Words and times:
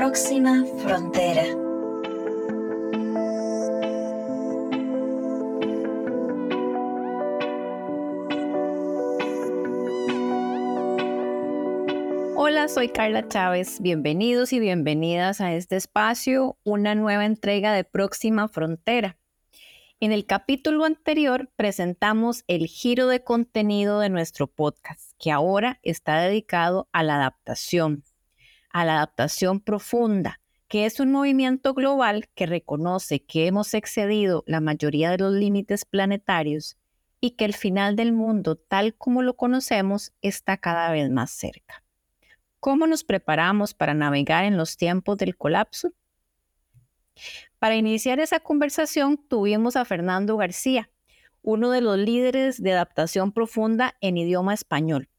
próxima 0.00 0.64
frontera. 0.82 1.44
Hola, 12.34 12.68
soy 12.68 12.88
Carla 12.88 13.28
Chávez. 13.28 13.82
Bienvenidos 13.82 14.54
y 14.54 14.58
bienvenidas 14.58 15.42
a 15.42 15.52
este 15.52 15.76
espacio, 15.76 16.56
una 16.64 16.94
nueva 16.94 17.26
entrega 17.26 17.74
de 17.74 17.84
Próxima 17.84 18.48
Frontera. 18.48 19.18
En 20.00 20.12
el 20.12 20.24
capítulo 20.24 20.86
anterior 20.86 21.50
presentamos 21.56 22.44
el 22.46 22.68
giro 22.68 23.06
de 23.06 23.22
contenido 23.22 24.00
de 24.00 24.08
nuestro 24.08 24.46
podcast, 24.46 25.12
que 25.18 25.30
ahora 25.30 25.78
está 25.82 26.22
dedicado 26.22 26.88
a 26.92 27.02
la 27.02 27.16
adaptación, 27.16 28.02
a 28.70 28.84
la 28.84 28.96
adaptación 28.96 29.60
profunda, 29.60 30.40
que 30.68 30.86
es 30.86 31.00
un 31.00 31.12
movimiento 31.12 31.74
global 31.74 32.28
que 32.34 32.46
reconoce 32.46 33.24
que 33.24 33.46
hemos 33.46 33.74
excedido 33.74 34.44
la 34.46 34.60
mayoría 34.60 35.10
de 35.10 35.18
los 35.18 35.34
límites 35.34 35.84
planetarios 35.84 36.76
y 37.20 37.32
que 37.32 37.44
el 37.44 37.54
final 37.54 37.96
del 37.96 38.12
mundo 38.12 38.56
tal 38.56 38.94
como 38.94 39.22
lo 39.22 39.36
conocemos 39.36 40.12
está 40.22 40.56
cada 40.56 40.90
vez 40.90 41.10
más 41.10 41.30
cerca. 41.30 41.84
¿Cómo 42.60 42.86
nos 42.86 43.04
preparamos 43.04 43.74
para 43.74 43.94
navegar 43.94 44.44
en 44.44 44.56
los 44.56 44.76
tiempos 44.76 45.18
del 45.18 45.36
colapso? 45.36 45.92
Para 47.58 47.76
iniciar 47.76 48.20
esa 48.20 48.40
conversación 48.40 49.18
tuvimos 49.28 49.76
a 49.76 49.84
Fernando 49.84 50.36
García, 50.38 50.90
uno 51.42 51.70
de 51.70 51.82
los 51.82 51.98
líderes 51.98 52.62
de 52.62 52.72
adaptación 52.72 53.32
profunda 53.32 53.94
en 54.00 54.16
idioma 54.16 54.54
español. 54.54 55.09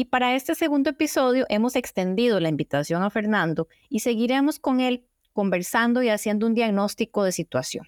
Y 0.00 0.06
para 0.06 0.34
este 0.34 0.54
segundo 0.54 0.88
episodio 0.88 1.44
hemos 1.50 1.76
extendido 1.76 2.40
la 2.40 2.48
invitación 2.48 3.02
a 3.02 3.10
Fernando 3.10 3.68
y 3.90 4.00
seguiremos 4.00 4.58
con 4.58 4.80
él 4.80 5.06
conversando 5.34 6.02
y 6.02 6.08
haciendo 6.08 6.46
un 6.46 6.54
diagnóstico 6.54 7.22
de 7.22 7.32
situación. 7.32 7.86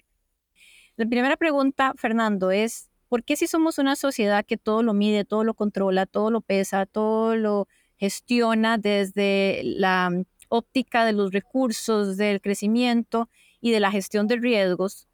La 0.95 1.07
primera 1.07 1.37
pregunta, 1.37 1.95
Fernando, 1.97 2.51
es, 2.51 2.91
¿por 3.09 3.23
qué 3.23 3.35
si 3.35 3.47
somos 3.47 3.79
una 3.79 3.95
sociedad 3.95 4.45
que 4.45 4.57
todo 4.57 4.83
lo 4.83 4.93
mide, 4.93 5.25
todo 5.25 5.43
lo 5.43 5.55
controla, 5.55 6.05
todo 6.05 6.29
lo 6.29 6.41
pesa, 6.41 6.85
todo 6.85 7.35
lo 7.35 7.67
gestiona 7.95 8.77
desde 8.77 9.61
la 9.63 10.11
óptica 10.49 11.05
de 11.05 11.13
los 11.13 11.31
recursos, 11.31 12.15
del 12.15 12.41
crecimiento, 12.41 13.27
y 13.59 13.71
de 13.71 13.79
la 13.79 13.89
gestión 13.89 14.27
de 14.27 14.35
riesgos, 14.35 15.07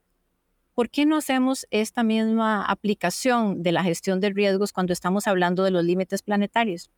¿por 0.79 0.89
qué 0.89 1.05
no 1.05 1.17
hacemos 1.17 1.67
esta 1.71 2.03
misma 2.03 2.63
aplicación 2.63 3.63
de 3.63 3.73
la 3.73 3.83
gestión 3.83 4.21
de 4.21 4.29
riesgos 4.29 4.71
cuando 4.71 4.93
estamos 4.93 5.27
hablando 5.27 5.65
de 5.65 5.71
los 5.71 5.83
límites 5.83 6.21
planetarios? 6.21 6.89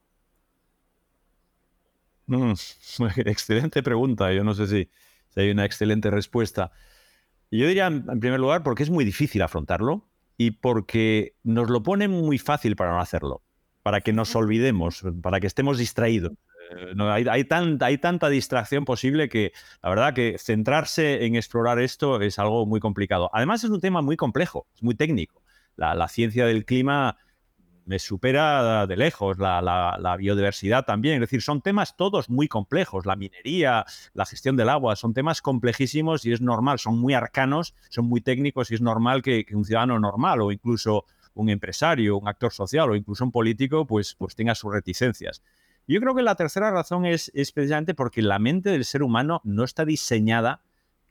Mm, 2.27 2.52
excelente 3.25 3.81
pregunta. 3.81 4.31
Yo 4.33 4.43
no 4.43 4.53
sé 4.53 4.67
si, 4.67 4.89
hay 5.35 5.49
una 5.49 5.65
excelente 5.65 6.11
respuesta. 6.11 6.71
Yo 7.49 7.65
diría, 7.65 7.87
en 7.87 8.19
primer 8.19 8.39
lugar, 8.39 8.61
porque 8.61 8.83
es 8.83 8.91
muy 8.91 9.03
difícil 9.03 9.41
afrontarlo 9.41 10.07
y 10.37 10.52
porque 10.52 11.35
nos 11.41 11.71
lo 11.71 11.81
pone 11.81 12.07
muy 12.07 12.37
fácil 12.37 12.75
para 12.75 12.91
no 12.91 12.99
hacerlo, 12.99 13.41
para 13.81 14.02
que 14.02 14.13
nos 14.13 14.35
olvidemos, 14.35 15.03
para 15.23 15.39
que 15.39 15.47
estemos 15.47 15.79
distraídos. 15.79 16.33
Eh, 16.72 17.30
hay, 17.30 17.97
tanta 17.97 18.30
distracción 18.30 18.86
posible 18.86 19.30
que 19.30 19.52
la 19.83 19.89
verdad 19.89 20.14
que 20.14 20.38
centrarse 20.38 21.25
en 21.25 21.36
explorar 21.36 21.80
esto 21.80 22.22
es 22.22 22.39
algo 22.39 22.66
muy 22.66 22.80
complicado. 22.80 23.30
Además 23.33 23.64
es 23.64 23.69
un 23.69 23.81
tema 23.81 24.02
muy 24.02 24.16
complejo, 24.17 24.67
es 24.75 24.83
muy 24.83 24.95
técnico. 24.95 25.42
La, 25.75 26.08
ciencia 26.08 26.45
del 26.45 26.66
clima 26.66 27.17
me 27.86 27.97
supera 27.97 28.86
de 28.86 28.95
lejos, 28.95 29.38
la, 29.39 30.16
biodiversidad 30.17 30.86
también. 30.86 31.16
Es 31.16 31.22
decir, 31.22 31.42
son 31.42 31.61
temas 31.61 31.97
todos 31.97 32.30
muy 32.30 32.47
complejos. 32.47 33.05
La 33.05 33.16
minería, 33.16 33.86
la 34.14 34.25
gestión 34.25 34.55
del 34.55 34.69
agua, 34.69 34.95
son 34.95 35.14
temas 35.14 35.42
complejísimos 35.42 36.25
y 36.25 36.33
es 36.33 36.42
normal, 36.42 36.77
son 36.80 36.99
muy 36.99 37.14
arcanos, 37.14 37.73
son 37.89 38.05
muy 38.05 38.21
técnicos 38.21 38.71
y 38.71 38.76
es 38.76 38.82
normal 38.82 39.21
que, 39.21 39.43
que 39.45 39.55
un 39.55 39.65
ciudadano 39.65 39.99
normal 39.99 40.42
o 40.42 40.52
incluso 40.52 41.05
un 41.33 41.49
empresario, 41.49 42.17
un 42.17 42.27
actor 42.27 42.52
social 42.52 42.92
o 42.92 42.95
incluso 42.95 43.23
un 43.23 43.32
político, 43.32 43.86
pues, 43.86 44.15
pues 44.15 44.36
tenga 44.36 44.53
sus 44.55 44.71
reticencias. 44.71 45.42
Yo 45.87 45.99
creo 45.99 46.15
que 46.15 46.21
la 46.21 46.36
tercera 46.36 46.71
razón 46.71 47.05
es, 47.05 47.31
precisamente 47.53 47.93
porque 47.93 48.21
la 48.21 48.39
mente 48.39 48.69
del 48.69 48.86
ser 48.86 49.03
humano 49.03 49.42
no 49.43 49.64
está 49.64 49.86
diseñada 49.86 50.61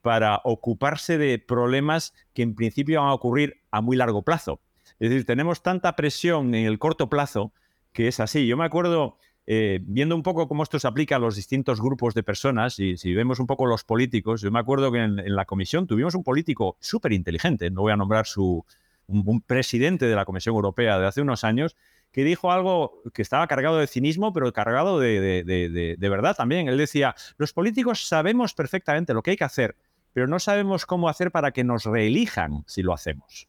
para 0.03 0.41
ocuparse 0.45 1.19
de 1.19 1.39
problemas 1.39 2.15
que 2.33 2.43
en 2.43 2.55
principio 2.55 3.01
van 3.01 3.11
a 3.11 3.15
ocurrir 3.15 3.61
a 3.71 3.81
muy 3.81 3.97
largo 3.97 4.23
plazo. 4.23 4.61
Es 4.99 5.11
decir, 5.11 5.27
tenemos 5.27 5.63
tanta 5.63 5.97
presión 5.97 6.55
en 6.55 6.67
el 6.67 6.79
corto 6.79 7.11
plazo 7.11 7.53
que 7.93 8.09
es 8.09 8.21
así. 8.21 8.47
Yo 8.47 8.57
me 8.57 8.65
acuerdo, 8.65 9.19
eh, 9.47 9.81
viendo 9.83 10.15
un 10.15 10.23
poco 10.23 10.49
cómo 10.49 10.63
esto 10.63 10.79
se 10.79 10.89
aplica 10.89 11.17
a 11.17 11.19
los 11.19 11.37
distintos 11.37 11.81
grupos 11.81 12.15
de 12.15 12.23
personas, 12.23 12.79
y 12.79 12.97
si 12.97 13.15
vemos 13.15 13.41
un 13.41 13.47
poco 13.47 13.67
los 13.67 13.85
políticos, 13.85 14.41
yo 14.41 14.51
me 14.51 14.61
acuerdo 14.61 14.93
que 14.93 15.01
en, 15.03 15.35
la 15.35 15.45
comisión 15.45 15.87
tuvimos 15.87 16.15
un 16.15 16.23
político 16.23 16.77
súper 16.81 17.13
inteligente, 17.13 17.71
no 17.71 17.83
voy 17.83 17.93
a 17.93 17.97
nombrar 17.97 18.27
su, 18.27 18.65
un, 19.07 19.41
presidente 19.41 20.07
de 20.07 20.15
la 20.15 20.25
Comisión 20.25 20.55
Europea 20.55 20.99
de 20.99 21.07
hace 21.07 21.21
unos 21.21 21.45
años, 21.45 21.77
que 22.13 22.25
dijo 22.25 22.51
algo 22.51 23.03
que 23.13 23.23
estaba 23.23 23.47
cargado 23.47 23.79
de 23.79 23.87
cinismo, 23.87 24.33
pero 24.33 24.53
cargado 24.53 24.99
de, 24.99 25.97
verdad 26.01 26.37
también. 26.37 26.69
Él 26.69 26.79
decía, 26.79 27.15
los 27.37 27.53
políticos 27.53 28.07
sabemos 28.07 28.55
perfectamente 28.55 29.15
lo 29.15 29.23
que 29.23 29.33
hay 29.33 29.37
que 29.37 29.45
hacer, 29.45 29.77
pero 30.13 30.27
no 30.27 30.39
sabemos 30.41 30.87
cómo 30.87 31.09
hacer 31.09 31.31
para 31.31 31.53
que 31.53 31.65
nos 31.65 31.85
reelijan 31.85 32.65
si 32.67 32.83
lo 32.83 32.93
hacemos. 32.93 33.49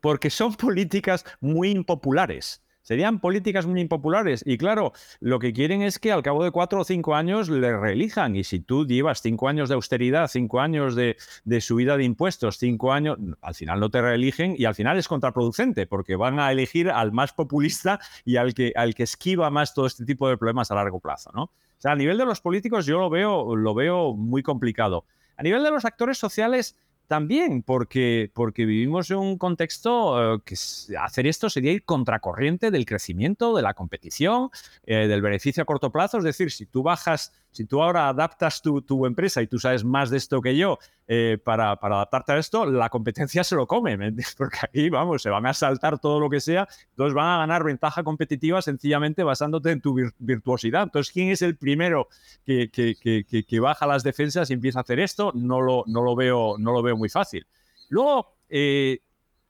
Porque 0.00 0.30
son 0.30 0.54
políticas 0.56 1.24
muy 1.40 1.70
impopulares. 1.70 2.62
Serían 2.90 3.20
políticas 3.20 3.66
muy 3.66 3.80
impopulares. 3.82 4.42
Y 4.44 4.58
claro, 4.58 4.92
lo 5.20 5.38
que 5.38 5.52
quieren 5.52 5.80
es 5.80 6.00
que 6.00 6.10
al 6.10 6.24
cabo 6.24 6.42
de 6.42 6.50
cuatro 6.50 6.80
o 6.80 6.84
cinco 6.84 7.14
años 7.14 7.48
le 7.48 7.78
reelijan. 7.78 8.34
Y 8.34 8.42
si 8.42 8.58
tú 8.58 8.84
llevas 8.84 9.22
cinco 9.22 9.46
años 9.46 9.68
de 9.68 9.76
austeridad, 9.76 10.26
cinco 10.26 10.58
años 10.58 10.96
de, 10.96 11.16
subida 11.60 11.96
de 11.96 12.02
impuestos, 12.02 12.58
cinco 12.58 12.92
años, 12.92 13.16
al 13.42 13.54
final 13.54 13.78
no 13.78 13.90
te 13.90 14.02
reeligen 14.02 14.56
y 14.58 14.64
al 14.64 14.74
final 14.74 14.98
es 14.98 15.06
contraproducente 15.06 15.86
porque 15.86 16.16
van 16.16 16.40
a 16.40 16.50
elegir 16.50 16.90
al 16.90 17.12
más 17.12 17.32
populista 17.32 18.00
y 18.24 18.38
al 18.38 18.54
que, 18.54 18.72
al 18.74 18.96
que 18.96 19.04
esquiva 19.04 19.50
más 19.50 19.72
todo 19.72 19.86
este 19.86 20.04
tipo 20.04 20.28
de 20.28 20.36
problemas 20.36 20.72
a 20.72 20.74
largo 20.74 20.98
plazo. 20.98 21.30
¿no? 21.32 21.44
O 21.44 21.52
sea, 21.78 21.92
a 21.92 21.94
nivel 21.94 22.18
de 22.18 22.26
los 22.26 22.40
políticos 22.40 22.86
yo 22.86 22.98
lo 22.98 23.08
veo, 23.08 23.54
lo 23.54 23.72
veo 23.72 24.14
muy 24.14 24.42
complicado. 24.42 25.04
A 25.36 25.44
nivel 25.44 25.62
de 25.62 25.70
los 25.70 25.84
actores 25.84 26.18
sociales, 26.18 26.76
también, 27.10 27.64
porque, 27.64 28.30
porque 28.34 28.64
vivimos 28.64 29.10
en 29.10 29.16
un 29.16 29.36
contexto 29.36 30.36
eh, 30.36 30.38
que 30.44 30.54
hacer 30.96 31.26
esto 31.26 31.50
sería 31.50 31.72
ir 31.72 31.84
contracorriente 31.84 32.70
del 32.70 32.86
crecimiento, 32.86 33.56
de 33.56 33.62
la 33.62 33.74
competición, 33.74 34.50
eh, 34.84 35.08
del 35.08 35.20
beneficio 35.20 35.60
a 35.60 35.66
corto 35.66 35.90
plazo. 35.90 36.18
Es 36.18 36.24
decir, 36.24 36.52
si 36.52 36.66
tú 36.66 36.84
bajas 36.84 37.32
si 37.52 37.64
tú 37.64 37.82
ahora 37.82 38.08
adaptas 38.08 38.62
tu, 38.62 38.82
tu, 38.82 39.06
empresa 39.06 39.42
y 39.42 39.46
tú 39.46 39.58
sabes 39.58 39.84
más 39.84 40.10
de 40.10 40.18
esto 40.18 40.40
que 40.40 40.56
yo 40.56 40.78
eh, 41.08 41.38
para, 41.42 41.76
para, 41.76 41.96
adaptarte 41.96 42.32
a 42.32 42.38
esto, 42.38 42.66
la 42.66 42.88
competencia 42.88 43.42
se 43.42 43.56
lo 43.56 43.66
come, 43.66 43.98
porque 44.38 44.58
aquí, 44.62 44.88
vamos, 44.90 45.22
se 45.22 45.30
van 45.30 45.46
a 45.46 45.54
saltar 45.54 45.98
todo 45.98 46.20
lo 46.20 46.30
que 46.30 46.40
sea, 46.40 46.68
entonces 46.90 47.14
van 47.14 47.28
a 47.28 47.38
ganar 47.38 47.64
ventaja 47.64 48.04
competitiva 48.04 48.62
sencillamente 48.62 49.22
basándote 49.22 49.72
en 49.72 49.80
tu 49.80 49.96
virtuosidad. 50.18 50.84
Entonces, 50.84 51.12
¿quién 51.12 51.30
es 51.30 51.42
el 51.42 51.56
primero 51.56 52.08
que, 52.44 52.70
que, 52.70 52.94
que, 53.24 53.60
baja 53.60 53.86
las 53.86 54.02
defensas 54.02 54.50
y 54.50 54.54
empieza 54.54 54.78
a 54.78 54.82
hacer 54.82 55.00
esto? 55.00 55.32
No 55.34 55.60
lo, 55.60 55.84
no 55.86 56.02
lo, 56.02 56.14
veo, 56.14 56.56
no 56.58 56.72
lo 56.72 56.82
veo 56.82 56.96
muy 56.96 57.08
fácil. 57.08 57.46
Luego, 57.88 58.36
eh, 58.48 59.00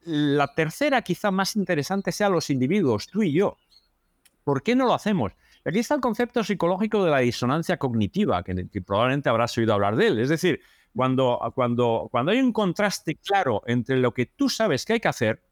la 0.02 0.54
tercera, 0.54 1.02
quizá 1.02 1.30
más 1.30 1.56
interesante, 1.56 2.12
sea 2.12 2.30
los 2.30 2.48
individuos, 2.48 3.06
tú 3.06 3.22
y 3.22 3.32
yo. 3.32 3.56
¿Por 4.44 4.62
qué 4.62 4.74
no 4.74 4.86
lo 4.86 4.94
hacemos? 4.94 5.32
Aquí 5.64 5.78
está 5.78 5.94
el 5.94 6.00
concepto 6.00 6.42
psicológico 6.42 7.04
de 7.04 7.10
la 7.10 7.18
disonancia 7.18 7.76
cognitiva, 7.76 8.42
que, 8.42 8.54
probablemente 8.80 9.28
habrás 9.28 9.56
oído 9.58 9.74
hablar 9.74 9.96
de 9.96 10.06
él. 10.06 10.18
Es 10.18 10.30
decir, 10.30 10.60
cuando, 10.94 11.38
cuando, 11.54 12.08
cuando 12.10 12.32
hay 12.32 12.40
un 12.40 12.52
contraste 12.52 13.16
claro 13.16 13.62
entre 13.66 13.98
lo 13.98 14.14
que 14.14 14.26
tú 14.26 14.48
sabes 14.48 14.84
que 14.84 14.94
hay 14.94 15.00
que 15.00 15.08
hacer 15.08 15.42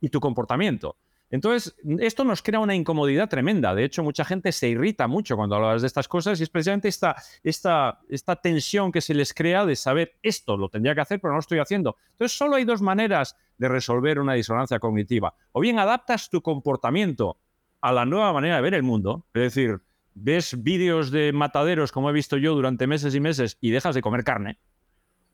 y 0.00 0.08
tu 0.08 0.20
comportamiento. 0.20 0.96
Entonces, 1.30 1.76
esto 1.98 2.24
nos 2.24 2.42
crea 2.42 2.60
una 2.60 2.74
incomodidad 2.74 3.28
tremenda. 3.28 3.74
De 3.74 3.84
hecho, 3.84 4.02
mucha 4.02 4.24
gente 4.24 4.50
se 4.50 4.68
irrita 4.68 5.06
mucho 5.06 5.36
cuando 5.36 5.56
hablas 5.56 5.82
de 5.82 5.86
estas 5.86 6.08
cosas 6.08 6.40
y 6.40 6.44
es 6.44 6.48
precisamente 6.48 6.88
esta, 6.88 7.16
esta, 7.42 8.00
esta 8.08 8.36
tensión 8.36 8.90
que 8.90 9.02
se 9.02 9.12
les 9.12 9.34
crea 9.34 9.66
de 9.66 9.76
saber 9.76 10.14
esto 10.22 10.56
lo 10.56 10.70
tendría 10.70 10.94
que 10.94 11.02
hacer, 11.02 11.20
pero 11.20 11.32
no 11.32 11.36
lo 11.36 11.40
estoy 11.40 11.58
haciendo. 11.58 11.96
Entonces, 12.12 12.36
solo 12.36 12.56
hay 12.56 12.64
dos 12.64 12.80
maneras 12.80 13.36
de 13.58 13.68
resolver 13.68 14.18
una 14.18 14.32
disonancia 14.32 14.78
cognitiva. 14.78 15.34
O 15.52 15.60
bien 15.60 15.78
adaptas 15.78 16.30
tu 16.30 16.40
comportamiento 16.40 17.36
a 17.80 17.92
la 17.92 18.04
nueva 18.04 18.32
manera 18.32 18.56
de 18.56 18.62
ver 18.62 18.74
el 18.74 18.82
mundo, 18.82 19.26
es 19.34 19.42
decir, 19.42 19.80
ves 20.14 20.62
vídeos 20.62 21.10
de 21.10 21.32
mataderos 21.32 21.92
como 21.92 22.10
he 22.10 22.12
visto 22.12 22.36
yo 22.36 22.54
durante 22.54 22.86
meses 22.86 23.14
y 23.14 23.20
meses 23.20 23.56
y 23.60 23.70
dejas 23.70 23.94
de 23.94 24.02
comer 24.02 24.24
carne, 24.24 24.58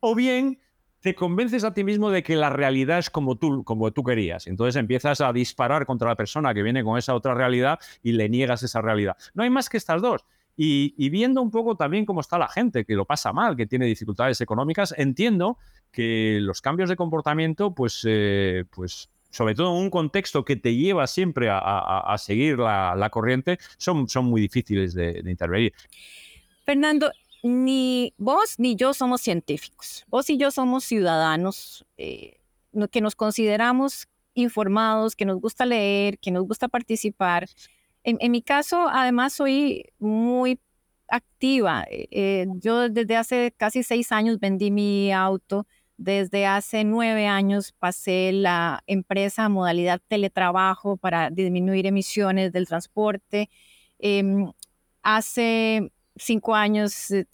o 0.01 0.15
bien 0.15 0.61
te 1.01 1.15
convences 1.15 1.65
a 1.65 1.75
ti 1.75 1.85
mismo 1.85 2.11
de 2.11 2.23
que 2.23 2.35
la 2.35 2.49
realidad 2.49 2.99
es 2.99 3.11
como 3.11 3.37
tú, 3.37 3.63
como 3.63 3.93
tú 3.93 4.03
querías. 4.03 4.47
Entonces 4.47 4.77
empiezas 4.77 5.21
a 5.21 5.35
disparar 5.35 5.85
contra 5.85 6.09
la 6.09 6.17
persona 6.17 6.55
que 6.55 6.63
viene 6.63 6.83
con 6.83 6.97
esa 6.97 7.15
otra 7.15 7.35
realidad 7.35 7.79
y 8.03 8.13
le 8.13 8.31
niegas 8.31 8.63
esa 8.63 8.81
realidad. 8.81 9.15
No 9.35 9.43
hay 9.43 9.51
más 9.51 9.69
que 9.69 9.77
estas 9.77 10.01
dos. 10.01 10.25
Y, 10.57 11.11
viendo 11.11 11.43
un 11.43 11.51
poco 11.51 11.77
también 11.77 12.07
cómo 12.07 12.21
está 12.21 12.39
la 12.39 12.49
gente, 12.49 12.87
que 12.87 12.95
lo 12.95 13.05
pasa 13.05 13.35
mal, 13.35 13.55
que 13.55 13.67
tiene 13.67 13.85
dificultades 13.85 14.41
económicas, 14.41 14.95
entiendo 14.97 15.59
que 15.91 16.39
los 16.41 16.63
cambios 16.63 16.89
de 16.89 16.97
comportamiento, 16.97 17.75
pues, 17.75 18.03
eh, 18.07 18.65
pues 18.71 19.11
sobre 19.35 19.57
todo 19.57 19.77
en 19.77 19.83
un 19.83 19.91
contexto 19.91 20.45
que 20.45 20.55
te 20.55 20.77
lleva 20.77 21.09
siempre 21.09 21.49
a, 21.51 22.15
seguir 22.19 22.59
la, 22.59 23.09
corriente, 23.11 23.59
son, 23.79 24.09
son 24.09 24.27
muy 24.27 24.41
difíciles 24.41 24.95
de, 24.95 25.23
intervenir. 25.27 25.73
Fernando, 26.65 27.11
ni 27.43 28.15
vos 28.17 28.55
ni 28.59 28.77
yo 28.77 28.95
somos 28.95 29.23
científicos. 29.23 30.05
Vos 30.09 30.31
y 30.31 30.37
yo 30.37 30.53
somos 30.53 30.85
ciudadanos 30.85 31.85
eh, 31.97 32.39
que 32.93 33.01
nos 33.01 33.17
consideramos 33.17 34.07
informados, 34.35 35.17
que 35.17 35.25
nos 35.25 35.41
gusta 35.41 35.67
leer, 35.67 36.19
que 36.21 36.31
nos 36.31 36.47
gusta 36.47 36.69
participar. 36.69 37.49
En, 38.05 38.31
mi 38.31 38.41
caso, 38.41 38.89
además, 38.89 39.33
soy 39.33 39.87
muy 39.99 40.61
activa. 41.09 41.85
Eh, 41.91 42.47
yo 42.61 42.89
desde 42.89 43.17
hace 43.17 43.53
casi 43.57 43.83
seis 43.83 44.13
años 44.13 44.39
vendí 44.39 44.71
mi 44.71 45.13
auto. 45.13 45.67
Desde 45.97 46.47
hace 46.47 46.85
nueve 46.85 47.27
años 47.27 47.73
pasé 47.73 48.33
la 48.33 48.83
empresa 48.87 49.45
a 49.45 49.49
modalidad 49.49 50.01
teletrabajo 50.09 50.97
para 50.97 51.31
disminuir 51.31 51.87
emisiones 51.87 52.53
del 52.53 52.67
transporte. 52.67 53.49
Em, 53.99 54.51
hace 55.03 55.93
cinco 56.17 56.55
años 56.55 57.11
eh, 57.13 57.27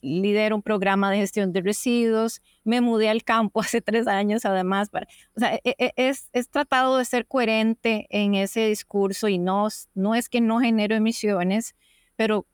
lidero 0.00 0.56
un 0.56 0.62
programa 0.62 1.10
de 1.10 1.18
gestión 1.18 1.52
de 1.52 1.60
residuos, 1.60 2.40
me 2.64 2.80
mudé 2.80 3.08
al 3.08 3.24
campo 3.24 3.60
hace 3.60 3.80
tres 3.80 4.06
años 4.06 4.44
además, 4.44 4.88
para, 4.90 5.06
o 5.36 5.40
sea, 5.40 5.54
e, 5.56 5.74
e, 5.78 5.92
es, 5.96 6.28
es, 6.32 6.48
tratado 6.48 6.98
de 6.98 7.04
ser 7.04 7.26
coherente 7.26 8.06
en 8.10 8.34
ese 8.34 8.68
discurso 8.68 9.28
y 9.28 9.38
no, 9.38 9.68
no 9.94 10.14
es 10.14 10.28
que 10.28 10.40
no 10.40 10.60
genero 10.60 10.94
emisiones, 10.94 11.74
pero 12.16 12.46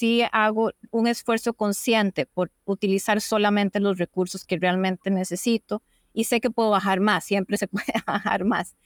sí 0.00 0.22
hago 0.32 0.72
un 0.90 1.06
esfuerzo 1.06 1.54
consciente 1.54 2.26
por 2.26 2.50
utilizar 2.64 3.20
solamente 3.20 3.80
los 3.80 3.98
recursos 3.98 4.44
que 4.44 4.58
realmente 4.58 5.10
necesito 5.10 5.82
y 6.12 6.24
sé 6.24 6.40
que 6.40 6.50
puedo 6.50 6.70
bajar 6.70 7.00
más, 7.00 7.24
siempre 7.24 7.56
se 7.56 7.68
puede 7.74 7.92
bajar 8.06 8.44
más 8.44 8.76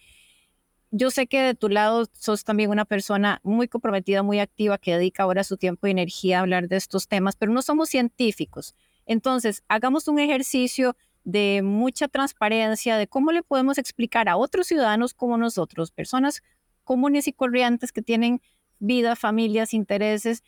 yo 0.96 1.10
sé 1.10 1.26
que 1.26 1.42
de 1.42 1.54
tu 1.56 1.68
lado 1.68 2.06
sos 2.12 2.44
también 2.44 2.70
una 2.70 2.84
persona 2.84 3.40
muy 3.42 3.66
comprometida, 3.66 4.22
muy 4.22 4.38
activa, 4.38 4.78
que 4.78 4.92
dedica 4.92 5.24
ahora 5.24 5.42
su 5.42 5.56
tiempo 5.56 5.88
y 5.88 5.90
energía 5.90 6.38
a 6.38 6.42
hablar 6.42 6.68
de 6.68 6.76
estos 6.76 7.08
temas, 7.08 7.34
pero 7.34 7.52
no 7.52 7.62
somos 7.62 7.88
científicos. 7.88 8.76
Entonces, 9.04 9.64
hagamos 9.66 10.06
un 10.06 10.20
ejercicio 10.20 10.96
de 11.24 11.62
mucha 11.64 12.06
transparencia 12.06 12.96
de 12.96 13.08
cómo 13.08 13.32
le 13.32 13.42
podemos 13.42 13.76
explicar 13.76 14.28
a 14.28 14.36
otros 14.36 14.68
ciudadanos 14.68 15.14
como 15.14 15.36
nosotros, 15.36 15.90
personas 15.90 16.42
comunes 16.84 17.26
y 17.26 17.32
corrientes 17.32 17.90
que 17.90 18.02
tienen 18.02 18.40
vida, 18.78 19.16
familias, 19.16 19.74
intereses, 19.74 20.44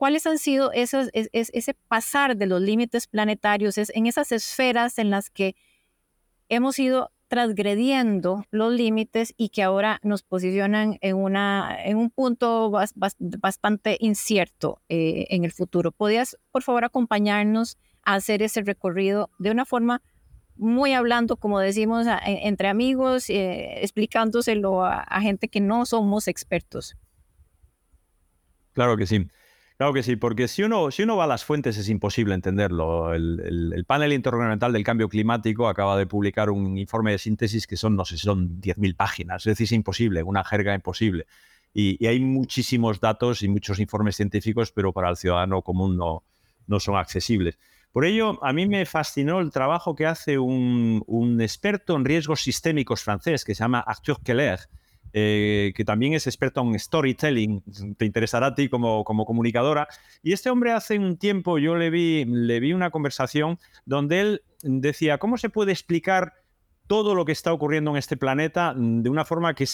cuáles 0.00 0.26
han 0.26 0.38
sido 0.38 0.70
ese 0.72 1.74
pasar 1.86 2.34
de 2.34 2.46
los 2.46 2.62
límites 2.62 3.06
planetarios, 3.06 3.76
en 3.76 4.06
esas 4.06 4.32
esferas 4.32 4.96
en 4.96 5.10
las 5.10 5.28
que 5.28 5.54
hemos 6.48 6.78
ido 6.78 7.12
transgrediendo 7.28 8.46
los 8.50 8.72
límites 8.72 9.34
y 9.36 9.50
que 9.50 9.62
ahora 9.62 10.00
nos 10.02 10.22
posicionan 10.22 10.96
en, 11.02 11.16
una, 11.16 11.76
en 11.84 11.98
un 11.98 12.08
punto 12.08 12.72
bastante 12.72 13.98
incierto 14.00 14.80
eh, 14.88 15.26
en 15.28 15.44
el 15.44 15.52
futuro. 15.52 15.92
¿Podrías, 15.92 16.38
por 16.50 16.62
favor, 16.62 16.86
acompañarnos 16.86 17.76
a 18.02 18.14
hacer 18.14 18.40
ese 18.40 18.62
recorrido 18.62 19.28
de 19.38 19.50
una 19.50 19.66
forma 19.66 20.00
muy 20.56 20.94
hablando, 20.94 21.36
como 21.36 21.60
decimos, 21.60 22.06
entre 22.24 22.68
amigos, 22.68 23.28
eh, 23.28 23.82
explicándoselo 23.82 24.82
a 24.82 25.20
gente 25.20 25.48
que 25.48 25.60
no 25.60 25.84
somos 25.84 26.26
expertos? 26.26 26.96
Claro 28.72 28.96
que 28.96 29.06
sí. 29.06 29.28
Claro 29.80 29.94
que 29.94 30.02
sí, 30.02 30.16
porque 30.16 30.46
si 30.46 30.62
uno, 30.62 30.90
si 30.90 31.04
uno 31.04 31.16
va 31.16 31.24
a 31.24 31.26
las 31.26 31.42
fuentes 31.42 31.78
es 31.78 31.88
imposible 31.88 32.34
entenderlo. 32.34 33.14
El, 33.14 33.82
panel 33.86 34.12
intergubernamental 34.12 34.74
del 34.74 34.84
cambio 34.84 35.08
climático 35.08 35.68
acaba 35.68 35.96
de 35.96 36.06
publicar 36.06 36.50
un 36.50 36.76
informe 36.76 37.12
de 37.12 37.18
síntesis 37.18 37.66
que 37.66 37.78
son, 37.78 37.96
no 37.96 38.04
sé, 38.04 38.18
son 38.18 38.60
10.000 38.60 38.94
páginas. 38.94 39.46
Es 39.46 39.52
decir, 39.52 39.64
es 39.64 39.72
imposible, 39.72 40.22
una 40.22 40.44
jerga 40.44 40.74
imposible. 40.74 41.26
Y, 41.72 42.06
hay 42.06 42.20
muchísimos 42.20 43.00
datos 43.00 43.42
y 43.42 43.48
muchos 43.48 43.80
informes 43.80 44.16
científicos, 44.16 44.70
pero 44.70 44.92
para 44.92 45.08
el 45.08 45.16
ciudadano 45.16 45.62
común 45.62 45.96
no, 45.96 46.24
no 46.66 46.78
son 46.78 46.96
accesibles. 46.96 47.58
Por 47.90 48.04
ello, 48.04 48.38
a 48.44 48.52
mí 48.52 48.66
me 48.66 48.84
fascinó 48.84 49.40
el 49.40 49.50
trabajo 49.50 49.94
que 49.94 50.04
hace 50.04 50.38
un, 50.38 51.02
un 51.06 51.40
experto 51.40 51.96
en 51.96 52.04
riesgos 52.04 52.42
sistémicos 52.42 53.02
francés 53.02 53.46
que 53.46 53.54
se 53.54 53.64
llama 53.64 53.80
Arthur 53.80 54.20
Keller, 54.22 54.60
eh, 55.12 55.72
que 55.74 55.84
también 55.84 56.14
es 56.14 56.26
experto 56.26 56.60
en 56.60 56.78
storytelling, 56.78 57.62
te 57.98 58.04
interesará 58.04 58.48
a 58.48 58.54
ti 58.54 58.68
como, 58.68 59.04
como 59.04 59.24
comunicadora. 59.24 59.88
Y 60.22 60.32
este 60.32 60.50
hombre 60.50 60.72
hace 60.72 60.98
un 60.98 61.16
tiempo 61.16 61.58
yo 61.58 61.76
le 61.76 61.90
vi, 61.90 62.24
le 62.24 62.60
vi 62.60 62.72
una 62.72 62.90
conversación 62.90 63.58
donde 63.84 64.20
él 64.20 64.42
decía, 64.62 65.18
¿cómo 65.18 65.38
se 65.38 65.50
puede 65.50 65.72
explicar 65.72 66.34
todo 66.86 67.14
lo 67.14 67.24
que 67.24 67.32
está 67.32 67.52
ocurriendo 67.52 67.92
en 67.92 67.96
este 67.96 68.16
planeta 68.16 68.74
de 68.76 69.08
una 69.08 69.24
forma 69.24 69.54
que, 69.54 69.66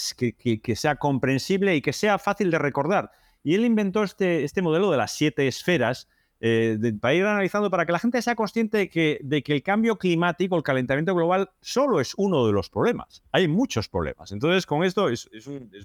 que, 0.62 0.76
sea 0.76 0.96
comprensible 0.96 1.74
y 1.74 1.80
que 1.80 1.92
sea 1.92 2.18
fácil 2.18 2.50
de 2.50 2.58
recordar? 2.58 3.10
Y 3.42 3.54
él 3.54 3.64
inventó 3.64 4.02
este, 4.02 4.44
este 4.44 4.62
modelo 4.62 4.90
de 4.90 4.96
las 4.96 5.12
siete 5.12 5.46
esferas, 5.46 6.08
eh, 6.40 6.78
para 7.00 7.14
ir 7.14 7.24
analizando, 7.24 7.70
para 7.70 7.86
que 7.86 7.92
la 7.92 7.98
gente 7.98 8.20
sea 8.20 8.34
consciente 8.34 8.78
de 8.78 8.90
que, 8.90 9.18
de 9.22 9.42
que 9.42 9.54
el 9.54 9.62
cambio 9.62 9.96
climático, 9.96 10.56
el 10.56 10.62
calentamiento 10.62 11.14
global, 11.14 11.50
solo 11.60 12.00
es 12.00 12.12
uno 12.16 12.46
de 12.46 12.52
los 12.52 12.68
problemas. 12.68 13.22
Hay 13.32 13.48
muchos 13.48 13.88
problemas. 13.88 14.32
Entonces, 14.32 14.66
con 14.66 14.84
esto 14.84 15.08
es, 15.08 15.28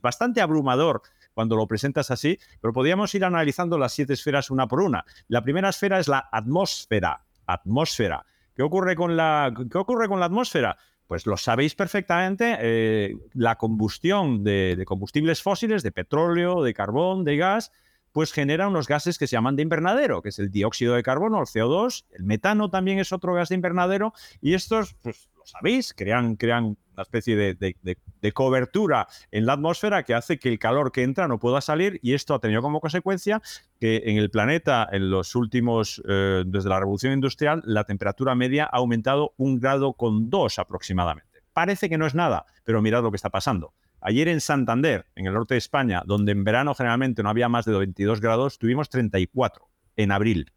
bastante 0.02 0.42
abrumador 0.42 1.02
cuando 1.34 1.56
lo 1.56 1.68
presentas 1.68 2.12
así, 2.12 2.38
pero 2.60 2.74
podríamos 2.74 3.14
ir 3.16 3.24
analizando 3.24 3.78
las 3.78 3.94
siete 3.94 4.14
esferas 4.14 4.52
una 4.52 4.68
por 4.68 4.82
una. 4.82 5.06
La 5.28 5.42
primera 5.42 5.70
esfera 5.70 6.00
es 6.00 6.08
la 6.08 6.28
atmósfera. 6.32 7.24
Atmósfera. 7.46 8.26
¿Qué 8.54 8.64
ocurre 8.64 8.96
con 8.96 9.16
la, 9.16 9.54
qué 9.72 9.78
ocurre 9.78 10.08
con 10.10 10.20
la 10.20 10.26
atmósfera? 10.26 10.78
Pues 11.08 11.26
lo 11.26 11.36
sabéis 11.36 11.76
perfectamente, 11.76 12.58
eh, 12.60 13.18
la 13.34 13.58
combustión 13.58 14.46
de 14.46 14.82
combustibles 14.86 15.42
fósiles, 15.42 15.84
de 15.84 15.92
petróleo, 15.92 16.64
de 16.64 16.74
carbón, 16.74 17.26
de 17.26 17.36
gas, 17.36 17.72
pues 18.12 18.34
genera 18.34 18.68
unos 18.68 18.88
gases 18.88 19.18
que 19.18 19.28
se 19.28 19.36
llaman 19.36 19.56
de 19.56 19.64
invernadero, 19.64 20.22
que 20.22 20.30
es 20.30 20.40
el 20.40 20.52
dióxido 20.52 20.96
de 20.96 21.04
carbono, 21.04 21.40
el 21.40 21.46
CO2, 21.46 22.06
el 22.12 22.24
metano 22.24 22.70
también 22.70 23.00
es 23.00 23.12
otro 23.12 23.34
gas 23.34 23.50
de 23.50 23.56
invernadero, 23.56 24.14
y 24.42 24.54
estos, 24.54 24.96
pues 25.02 25.30
lo 25.36 25.46
sabéis, 25.46 25.94
crean, 25.96 26.36
crean 26.36 26.78
una 26.94 27.04
especie 27.04 27.36
de, 27.36 28.34
cobertura 28.34 29.08
en 29.32 29.46
la 29.46 29.54
atmósfera 29.54 30.04
que 30.04 30.14
hace 30.14 30.38
que 30.38 30.50
el 30.50 30.60
calor 30.60 30.92
que 30.92 31.04
entra 31.04 31.28
no 31.28 31.40
pueda 31.40 31.62
salir, 31.62 32.00
y 32.04 32.14
esto 32.14 32.34
ha 32.34 32.40
tenido 32.40 32.62
como 32.62 32.82
consecuencia 32.82 33.42
que 33.80 34.04
en 34.06 34.18
el 34.18 34.30
planeta, 34.30 34.88
en 34.92 35.10
los 35.10 35.36
últimos, 35.36 36.02
eh, 36.08 36.44
desde 36.46 36.70
la 36.70 36.80
revolución 36.80 37.14
industrial, 37.14 37.62
la 37.66 37.86
temperatura 37.86 38.36
media 38.36 38.66
ha 38.66 38.78
aumentado 38.78 39.34
un 39.38 39.60
grado 39.60 39.94
con 39.94 40.30
dos 40.30 40.60
aproximadamente. 40.60 41.42
Parece 41.54 41.90
que 41.90 41.98
no 41.98 42.06
es 42.06 42.16
nada, 42.16 42.46
pero 42.64 42.82
mirad 42.82 43.04
lo 43.04 43.12
que 43.12 43.18
está 43.18 43.30
pasando. 43.30 43.74
Ayer 44.02 44.28
en 44.28 44.42
Santander, 44.42 45.06
en 45.16 45.28
el 45.28 45.34
norte 45.34 45.54
de 45.54 45.60
España, 45.60 46.02
donde 46.06 46.32
en 46.32 46.44
verano 46.44 46.74
generalmente 46.74 47.22
no 47.22 47.30
había 47.30 47.50
más 47.50 47.66
de 47.66 47.78
22 47.78 48.20
grados, 48.20 48.58
tuvimos 48.58 48.90
34 48.90 49.70
en 49.96 50.12
abril. 50.12 50.52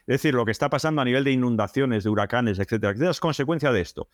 Es 0.00 0.20
decir, 0.20 0.34
lo 0.34 0.44
que 0.44 0.50
está 0.50 0.68
pasando 0.68 1.00
a 1.00 1.04
nivel 1.04 1.22
de 1.22 1.30
inundaciones, 1.30 2.02
de 2.02 2.10
huracanes, 2.10 2.58
etcétera, 2.58 2.90
etcétera, 2.90 3.12
es 3.12 3.20
consecuencia 3.20 3.70
de 3.70 3.80
esto. 3.80 4.08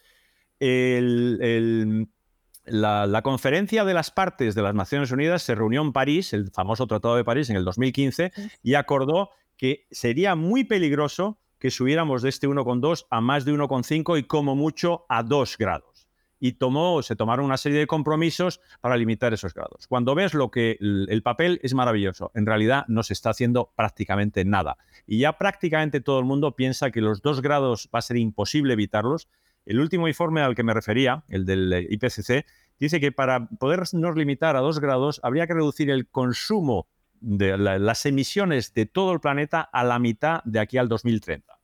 la, 2.64 3.07
la, 3.07 3.23
conferencia 3.23 3.87
de 3.87 3.95
las 3.95 4.11
partes 4.11 4.54
de 4.54 4.61
las 4.61 4.75
Naciones 4.75 5.11
Unidas 5.12 5.43
se 5.43 5.54
reunió 5.54 5.81
en 5.81 5.95
París, 5.95 6.35
el 6.35 6.50
famoso 6.50 6.87
Tratado 6.87 7.16
de 7.16 7.25
París, 7.25 7.49
en 7.49 7.57
el 7.57 7.64
2015, 7.64 8.33
y 8.62 8.75
acordó 8.75 9.31
que 9.57 9.87
sería 9.90 10.35
muy 10.35 10.64
peligroso 10.64 11.40
que 11.59 11.71
subiéramos 11.71 12.21
de 12.21 12.28
este 12.28 12.47
1,2 12.47 13.07
a 13.11 13.21
más 13.23 13.47
de 13.47 13.52
1,5 13.54 14.19
y 14.19 14.25
como 14.25 14.54
mucho 14.54 15.07
a 15.09 15.23
2 15.23 15.57
grados 15.57 15.98
y 16.40 16.52
tomó, 16.52 17.02
se 17.02 17.16
tomaron 17.16 17.45
una 17.45 17.57
serie 17.57 17.78
de 17.78 17.87
compromisos 17.87 18.61
para 18.80 18.97
limitar 18.97 19.33
esos 19.33 19.54
grados. 19.54 19.87
Cuando 19.87 20.14
ves 20.14 20.35
lo 20.35 20.50
que 20.50 20.76
el, 20.80 21.23
papel 21.23 21.61
es 21.62 21.75
maravilloso, 21.75 22.30
en 22.35 22.47
realidad 22.47 22.85
no 22.88 23.02
se 23.02 23.12
está 23.12 23.30
haciendo 23.30 23.73
prácticamente 23.76 24.45
nada. 24.45 24.78
Y 25.07 25.18
ya 25.18 25.38
prácticamente 25.38 26.00
todo 26.00 26.18
el 26.18 26.25
mundo 26.25 26.54
piensa 26.54 26.90
que 26.90 27.00
los 27.00 27.23
dos 27.23 27.42
grados 27.42 27.88
va 27.95 27.99
a 27.99 28.02
ser 28.02 28.16
imposible 28.16 28.75
evitarlos. 28.75 29.28
El 29.66 29.80
último 29.80 30.09
informe 30.09 30.40
al 30.40 30.54
que 30.54 30.62
me 30.62 30.75
refería, 30.75 31.25
el 31.28 31.45
del 31.45 31.87
IPCC, 31.90 32.47
dice 32.78 33.00
que 33.00 33.12
para 33.12 33.49
podernos 33.49 34.16
limitar 34.16 34.57
a 34.57 34.61
dos 34.61 34.80
grados 34.80 35.21
habría 35.23 35.47
que 35.47 35.54
reducir 35.54 35.90
el 35.90 36.09
consumo 36.09 36.87
de 37.21 37.59
las 37.59 38.07
emisiones 38.07 38.73
de 38.75 38.87
todo 38.87 39.12
el 39.12 39.21
planeta 39.21 39.61
a 39.61 39.83
la 39.83 39.99
mitad 39.99 40.40
de 40.45 40.61
aquí 40.61 40.78
al 40.78 40.88
2030. 40.88 41.58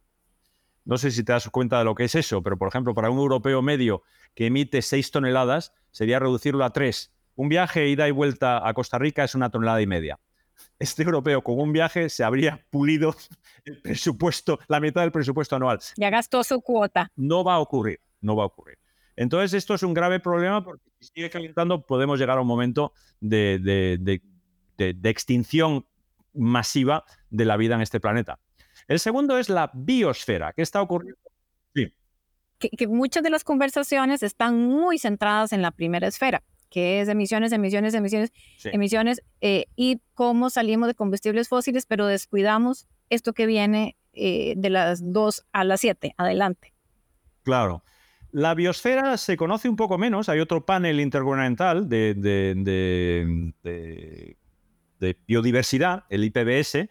No 0.84 0.98
sé 0.98 1.10
si 1.10 1.24
te 1.24 1.32
das 1.32 1.48
cuenta 1.48 1.78
de 1.78 1.84
lo 1.84 1.94
que 1.94 2.04
es 2.04 2.14
eso, 2.14 2.42
pero 2.42 2.58
por 2.58 2.68
ejemplo, 2.68 2.94
para 2.94 3.10
un 3.10 3.18
europeo 3.18 3.62
medio 3.62 4.02
que 4.34 4.46
emite 4.46 4.82
6 4.82 5.10
toneladas, 5.10 5.72
sería 5.90 6.18
reducirlo 6.18 6.64
a 6.64 6.70
3. 6.70 7.12
Un 7.36 7.48
viaje 7.48 7.88
ida 7.88 8.06
y 8.06 8.10
vuelta 8.10 8.66
a 8.68 8.74
Costa 8.74 8.98
Rica 8.98 9.24
es 9.24 9.34
una 9.34 9.50
tonelada 9.50 9.80
y 9.80 9.86
media. 9.86 10.20
Este 10.78 11.02
europeo 11.02 11.42
con 11.42 11.58
un 11.58 11.72
viaje 11.72 12.08
se 12.08 12.22
habría 12.22 12.64
pulido 12.70 13.14
el 13.64 13.80
presupuesto, 13.80 14.58
la 14.68 14.78
mitad 14.78 15.00
del 15.00 15.10
presupuesto 15.10 15.56
anual. 15.56 15.80
Ya 15.96 16.10
gastó 16.10 16.44
su 16.44 16.60
cuota. 16.60 17.10
No 17.16 17.42
va 17.44 17.54
a 17.54 17.58
ocurrir, 17.60 18.00
no 18.20 18.36
va 18.36 18.44
a 18.44 18.46
ocurrir. 18.46 18.78
Entonces, 19.16 19.54
esto 19.54 19.74
es 19.74 19.82
un 19.82 19.94
grave 19.94 20.20
problema 20.20 20.62
porque 20.62 20.84
si 21.00 21.08
sigue 21.14 21.30
calentando 21.30 21.86
podemos 21.86 22.18
llegar 22.18 22.36
a 22.38 22.42
un 22.42 22.46
momento 22.46 22.92
de, 23.20 23.58
de 24.76 25.08
extinción 25.08 25.86
masiva 26.34 27.04
de 27.30 27.44
la 27.44 27.56
vida 27.56 27.74
en 27.74 27.80
este 27.80 28.00
planeta. 28.00 28.38
El 28.88 29.00
segundo 29.00 29.38
es 29.38 29.48
la 29.48 29.70
biosfera. 29.72 30.52
¿Qué 30.52 30.62
está 30.62 30.82
ocurriendo? 30.82 31.18
Sí. 31.74 31.92
Que, 32.58 32.86
muchas 32.86 33.22
de 33.22 33.30
las 33.30 33.44
conversaciones 33.44 34.22
están 34.22 34.58
muy 34.58 34.98
centradas 34.98 35.52
en 35.52 35.62
la 35.62 35.70
primera 35.70 36.06
esfera, 36.06 36.42
que 36.70 37.00
es 37.00 37.08
emisiones, 37.08 37.52
emisiones, 37.52 37.94
emisiones, 37.94 38.32
emisiones, 38.64 39.22
eh, 39.40 39.66
y 39.76 40.00
cómo 40.14 40.50
salimos 40.50 40.88
de 40.88 40.94
combustibles 40.94 41.48
fósiles, 41.48 41.86
pero 41.86 42.06
descuidamos 42.06 42.86
esto 43.10 43.32
que 43.32 43.46
viene 43.46 43.96
eh, 44.12 44.54
de 44.56 44.70
las 44.70 45.12
2 45.12 45.46
a 45.52 45.64
las 45.64 45.80
7. 45.80 46.14
Adelante. 46.16 46.72
Claro. 47.42 47.84
La 48.30 48.54
biosfera 48.54 49.16
se 49.16 49.36
conoce 49.36 49.68
un 49.68 49.76
poco 49.76 49.96
menos. 49.96 50.28
Hay 50.28 50.40
otro 50.40 50.64
panel 50.64 50.98
intergubernamental 50.98 51.88
de, 51.88 52.14
de, 52.14 54.36
biodiversidad, 55.26 56.04
el 56.08 56.24
IPBS, 56.24 56.88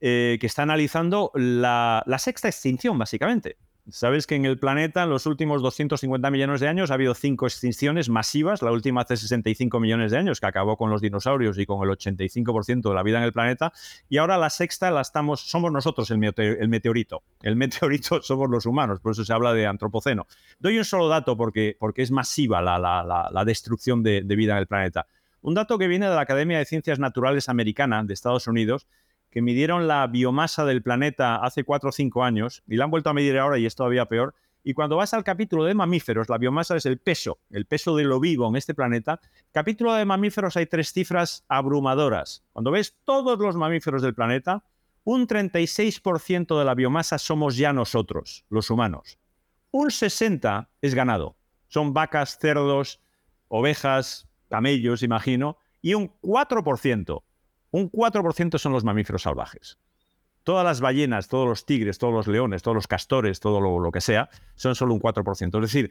eh, 0.00 0.38
que 0.40 0.46
está 0.46 0.62
analizando 0.62 1.32
la, 1.34 2.02
la 2.06 2.18
sexta 2.18 2.48
extinción, 2.48 2.98
básicamente. 2.98 3.56
Sabes 3.90 4.26
que 4.26 4.34
en 4.34 4.44
el 4.44 4.58
planeta 4.58 5.04
en 5.04 5.10
los 5.10 5.24
últimos 5.24 5.62
250 5.62 6.30
millones 6.30 6.60
de 6.60 6.68
años 6.68 6.90
ha 6.90 6.94
habido 6.94 7.14
cinco 7.14 7.46
extinciones 7.46 8.10
masivas, 8.10 8.60
la 8.60 8.70
última 8.70 9.00
hace 9.00 9.16
65 9.16 9.80
millones 9.80 10.10
de 10.10 10.18
años, 10.18 10.40
que 10.40 10.46
acabó 10.46 10.76
con 10.76 10.90
los 10.90 11.00
dinosaurios 11.00 11.56
y 11.58 11.64
con 11.64 11.82
el 11.82 11.96
85% 11.96 12.90
de 12.90 12.94
la 12.94 13.02
vida 13.02 13.16
en 13.16 13.24
el 13.24 13.32
planeta, 13.32 13.72
y 14.10 14.18
ahora 14.18 14.36
la 14.36 14.50
sexta 14.50 14.90
la 14.90 15.00
estamos, 15.00 15.40
somos 15.40 15.72
nosotros 15.72 16.10
el, 16.10 16.18
meteorito. 16.18 17.22
El 17.40 17.56
meteorito 17.56 18.20
somos 18.22 18.50
los 18.50 18.66
humanos, 18.66 19.00
por 19.00 19.12
eso 19.12 19.24
se 19.24 19.32
habla 19.32 19.54
de 19.54 19.66
antropoceno. 19.66 20.26
Doy 20.58 20.76
un 20.76 20.84
solo 20.84 21.08
dato 21.08 21.38
porque, 21.38 21.74
porque 21.78 22.02
es 22.02 22.10
masiva 22.10 22.60
la, 22.60 22.78
la, 22.78 23.44
destrucción 23.46 24.02
de, 24.02 24.20
de 24.22 24.36
vida 24.36 24.52
en 24.52 24.58
el 24.58 24.66
planeta. 24.66 25.06
Un 25.48 25.54
dato 25.54 25.78
que 25.78 25.88
viene 25.88 26.10
de 26.10 26.14
la 26.14 26.20
Academia 26.20 26.58
de 26.58 26.66
Ciencias 26.66 26.98
Naturales 26.98 27.48
Americana 27.48 28.04
de 28.04 28.12
Estados 28.12 28.46
Unidos, 28.48 28.86
que 29.30 29.40
midieron 29.40 29.88
la 29.88 30.06
biomasa 30.06 30.66
del 30.66 30.82
planeta 30.82 31.36
hace 31.36 31.64
4 31.64 31.88
o 31.88 31.92
5 31.92 32.22
años 32.22 32.62
y 32.68 32.76
la 32.76 32.84
han 32.84 32.90
vuelto 32.90 33.08
a 33.08 33.14
medir 33.14 33.38
ahora 33.38 33.56
y 33.56 33.64
es 33.64 33.74
todavía 33.74 34.04
peor. 34.04 34.34
Y 34.62 34.74
cuando 34.74 34.98
vas 34.98 35.14
al 35.14 35.24
capítulo 35.24 35.64
de 35.64 35.72
mamíferos, 35.72 36.28
la 36.28 36.36
biomasa 36.36 36.76
es 36.76 36.84
el 36.84 36.98
peso, 36.98 37.38
el 37.48 37.64
peso 37.64 37.96
de 37.96 38.04
lo 38.04 38.20
vivo 38.20 38.46
en 38.46 38.56
este 38.56 38.74
planeta. 38.74 39.22
Capítulo 39.50 39.94
de 39.94 40.04
mamíferos 40.04 40.54
hay 40.58 40.66
tres 40.66 40.92
cifras 40.92 41.46
abrumadoras. 41.48 42.44
Cuando 42.52 42.70
ves 42.70 42.98
todos 43.06 43.38
los 43.38 43.56
mamíferos 43.56 44.02
del 44.02 44.14
planeta, 44.14 44.64
un 45.04 45.26
36% 45.26 46.58
de 46.58 46.64
la 46.66 46.74
biomasa 46.74 47.16
somos 47.16 47.56
ya 47.56 47.72
nosotros, 47.72 48.44
los 48.50 48.68
humanos. 48.68 49.18
Un 49.70 49.88
60% 49.88 50.68
es 50.82 50.94
ganado. 50.94 51.38
Son 51.68 51.94
vacas, 51.94 52.36
cerdos, 52.38 53.00
ovejas, 53.48 54.27
camellos, 54.48 55.02
imagino. 55.02 55.58
Y 55.80 55.94
un 55.94 56.12
4% 56.20 57.22
un 57.70 57.90
4% 57.90 58.58
son 58.58 58.72
los 58.72 58.84
mamíferos 58.84 59.22
salvajes. 59.22 59.78
Todas 60.42 60.64
las 60.64 60.80
ballenas, 60.80 61.28
todos 61.28 61.46
los 61.46 61.66
tigres, 61.66 61.98
todos 61.98 62.14
los 62.14 62.26
leones, 62.26 62.62
todos 62.62 62.74
los 62.74 62.86
castores, 62.86 63.40
todo 63.40 63.60
lo, 63.60 63.92
que 63.92 64.00
sea, 64.00 64.30
son 64.54 64.74
solo 64.74 64.94
un 64.94 65.00
4%. 65.00 65.54
Es 65.56 65.72
decir, 65.72 65.90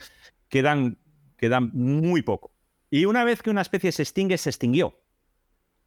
quedan, 0.50 0.98
quedan 1.38 1.70
muy 1.74 2.24
poco. 2.24 2.52
Y 2.90 3.06
una 3.06 3.24
vez 3.24 3.44
que 3.44 3.50
una 3.50 3.62
especie 3.62 3.92
se 3.92 4.02
extingue, 4.02 4.38
se 4.38 4.50
extinguió. 4.50 5.00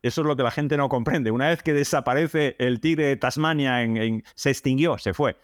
Eso 0.03 0.21
es 0.21 0.27
lo 0.27 0.37
que 0.37 0.45
la 0.45 0.51
gente 0.51 0.77
no 0.77 0.89
comprende. 0.89 1.31
Una 1.31 1.49
vez 1.49 1.63
que 1.63 1.73
desaparece 1.73 2.55
el 2.59 2.81
tigre 2.81 3.07
de 3.07 3.17
Tasmania, 3.17 3.81
se 4.35 4.51
extinguió, 4.51 4.99
se 4.99 5.13
fue. 5.13 5.37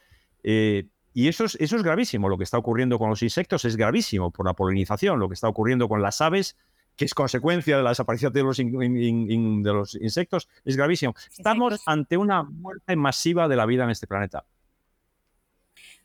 Eh, 0.44 0.88
y 1.12 1.28
eso 1.28 1.44
es, 1.44 1.56
eso 1.56 1.76
es 1.76 1.82
gravísimo. 1.82 2.28
Lo 2.28 2.38
que 2.38 2.44
está 2.44 2.58
ocurriendo 2.58 2.98
con 2.98 3.10
los 3.10 3.22
insectos 3.22 3.64
es 3.64 3.76
gravísimo 3.76 4.30
por 4.30 4.46
la 4.46 4.54
polinización. 4.54 5.18
Lo 5.18 5.28
que 5.28 5.34
está 5.34 5.48
ocurriendo 5.48 5.88
con 5.88 6.00
las 6.00 6.20
aves 6.20 6.56
que 6.96 7.04
es 7.04 7.14
consecuencia 7.14 7.76
de 7.76 7.82
la 7.82 7.90
desaparición 7.90 8.32
de 8.32 8.42
los, 8.42 8.56
de 8.56 9.72
los 9.72 9.94
insectos, 9.96 10.48
es 10.64 10.76
gravísimo. 10.76 11.14
Estamos 11.30 11.82
ante 11.86 12.16
una 12.16 12.42
muerte 12.42 12.96
masiva 12.96 13.48
de 13.48 13.56
la 13.56 13.66
vida 13.66 13.84
en 13.84 13.90
este 13.90 14.06
planeta. 14.06 14.44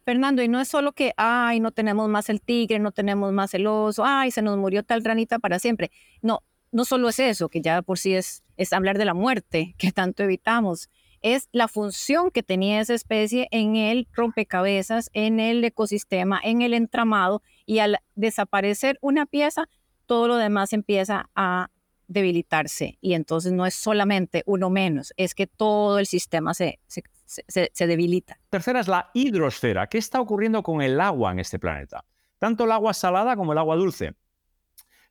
Fernando, 0.03 0.41
y 0.41 0.48
no 0.48 0.60
es 0.60 0.67
solo 0.67 0.93
que, 0.93 1.13
ay, 1.15 1.60
no 1.60 1.71
tenemos 1.71 2.10
más 2.10 2.29
el 2.29 2.41
tigre, 2.41 2.79
no 2.79 2.91
tenemos 2.91 3.31
más 3.31 3.53
el 3.53 3.67
oso, 3.67 4.03
ay, 4.05 4.31
se 4.31 4.41
nos 4.41 4.57
murió 4.57 4.83
tal 4.83 5.03
ranita 5.03 5.39
para 5.39 5.60
siempre. 5.60 5.91
No, 6.21 6.43
no 6.71 6.86
solo 6.86 7.10
es 7.10 7.19
eso, 7.19 7.50
que 7.50 7.62
ya 7.62 7.81
por 7.81 8.00
sí 8.00 8.15
es, 8.15 8.43
es 8.57 8.74
hablar 8.74 8.98
de 8.98 9.05
la 9.05 9.13
muerte, 9.13 9.75
que 9.77 9.91
tanto 9.91 10.24
evitamos, 10.24 10.89
es 11.21 11.50
la 11.51 11.67
función 11.67 12.31
que 12.31 12.41
tenía 12.41 12.81
esa 12.81 12.95
especie 12.95 13.48
en 13.51 13.75
el 13.75 14.07
rompecabezas, 14.12 15.12
en 15.13 15.39
el 15.39 15.63
ecosistema, 15.63 16.41
en 16.43 16.63
el 16.63 16.74
entramado, 16.74 17.43
y 17.67 17.77
al 17.77 18.00
desaparecer 18.15 18.98
una 19.01 19.27
pieza, 19.27 19.69
todo 20.12 20.27
lo 20.27 20.36
demás 20.36 20.74
empieza 20.74 21.30
a 21.38 21.70
debilitarse 22.10 22.98
y 23.00 23.13
entonces 23.13 23.53
no 23.53 23.65
es 23.65 23.74
solamente 23.74 24.44
uno 24.46 24.70
menos, 24.70 25.13
es 25.15 25.34
que 25.34 25.48
todo 25.48 26.00
el 26.00 26.06
sistema 26.06 26.53
se, 26.53 26.82
se, 26.89 27.88
debilita. 27.88 28.38
Tercera 28.50 28.82
es 28.82 28.89
la 28.89 29.10
hidrosfera. 29.13 29.88
¿Qué 29.88 29.98
está 29.98 30.20
ocurriendo 30.20 30.63
con 30.63 30.82
el 30.82 31.00
agua 31.00 31.32
en 31.32 31.39
este 31.39 31.60
planeta? 31.60 32.03
Tanto 32.39 32.65
el 32.65 32.74
agua 32.74 32.94
salada 32.94 33.38
como 33.38 33.53
el 33.53 33.58
agua 33.58 33.77
dulce. 33.77 34.13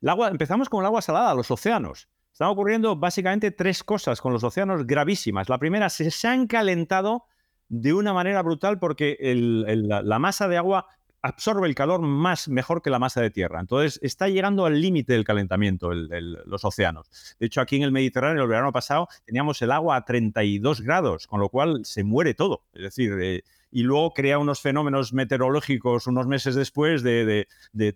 El 0.01 0.09
agua, 0.09 0.27
empezamos 0.27 0.69
con 0.69 0.81
el 0.81 0.85
agua 0.85 1.01
salada, 1.01 1.33
los 1.33 1.49
océanos. 1.49 2.07
Están 2.31 2.49
ocurriendo 2.49 2.95
básicamente 2.95 3.49
tres 3.49 3.83
cosas 3.83 4.21
con 4.21 4.33
los 4.33 4.43
océanos 4.43 4.85
gravísimas. 4.85 5.49
La 5.49 5.57
primera, 5.57 5.89
se, 5.89 6.11
se 6.11 6.27
han 6.27 6.45
calentado 6.45 7.25
de 7.69 7.91
una 7.91 8.13
manera 8.13 8.43
brutal 8.43 8.77
porque 8.77 9.17
la 9.19 10.19
masa 10.19 10.47
de 10.47 10.57
agua 10.57 10.85
absorbe 11.21 11.67
el 11.67 11.75
calor 11.75 12.01
más 12.01 12.47
mejor 12.47 12.81
que 12.81 12.89
la 12.89 12.99
masa 12.99 13.21
de 13.21 13.29
tierra. 13.29 13.59
Entonces 13.59 13.99
está 14.01 14.27
llegando 14.27 14.65
al 14.65 14.81
límite 14.81 15.13
del 15.13 15.23
calentamiento 15.23 15.91
los 15.93 16.65
océanos. 16.65 17.09
De 17.39 17.45
hecho, 17.45 17.61
aquí 17.61 17.75
en 17.75 17.83
el 17.83 17.91
Mediterráneo 17.91 18.43
el 18.43 18.49
verano 18.49 18.71
pasado 18.71 19.07
teníamos 19.25 19.61
el 19.61 19.71
agua 19.71 19.97
a 19.97 20.05
32 20.05 20.81
grados, 20.81 21.27
con 21.27 21.39
lo 21.39 21.49
cual 21.49 21.85
se 21.85 22.03
muere 22.03 22.33
todo. 22.33 22.63
Es 22.73 22.83
decir, 22.83 23.13
eh, 23.21 23.43
y 23.71 23.83
luego 23.83 24.13
crea 24.13 24.37
unos 24.37 24.61
fenómenos 24.61 25.13
meteorológicos 25.13 26.07
unos 26.07 26.27
meses 26.27 26.55
después 26.55 27.03
de, 27.03 27.47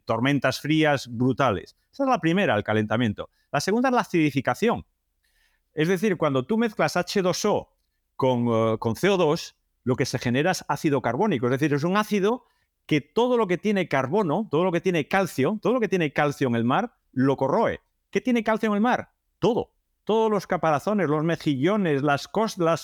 tormentas 0.05 0.61
frías 0.61 1.07
brutales. 1.09 1.75
Esa 1.91 2.03
es 2.03 2.09
la 2.09 2.19
primera, 2.19 2.55
el 2.55 2.63
calentamiento. 2.63 3.29
La 3.51 3.59
segunda 3.59 3.89
es 3.89 3.95
la 3.95 4.01
acidificación. 4.01 4.85
Es 5.73 5.89
decir, 5.89 6.15
cuando 6.15 6.45
tú 6.45 6.57
mezclas 6.57 6.95
H2O 6.95 7.67
con, 8.15 8.47
eh, 8.47 8.77
con 8.79 8.95
CO2, 8.95 9.55
lo 9.83 9.95
que 9.95 10.05
se 10.05 10.17
genera 10.17 10.51
es 10.51 10.63
ácido 10.69 11.01
carbónico. 11.01 11.47
Es 11.47 11.51
decir, 11.51 11.73
es 11.73 11.83
un 11.83 11.97
ácido 11.97 12.45
que 12.85 13.01
todo 13.01 13.37
lo 13.37 13.47
que 13.47 13.57
tiene 13.57 13.87
carbono, 13.87 14.47
todo 14.49 14.63
lo 14.63 14.71
que 14.71 14.81
tiene 14.81 15.07
calcio, 15.07 15.59
todo 15.61 15.73
lo 15.73 15.79
que 15.79 15.87
tiene 15.87 16.13
calcio 16.13 16.47
en 16.47 16.55
el 16.55 16.63
mar, 16.63 16.95
lo 17.11 17.35
corroe. 17.37 17.81
¿Qué 18.11 18.21
tiene 18.21 18.43
calcio 18.43 18.67
en 18.67 18.75
el 18.75 18.81
mar? 18.81 19.09
Todo. 19.39 19.71
Todos 20.03 20.29
los 20.29 20.45
caparazones, 20.45 21.09
los 21.09 21.23
mejillones, 21.23 22.03
las, 22.03 22.29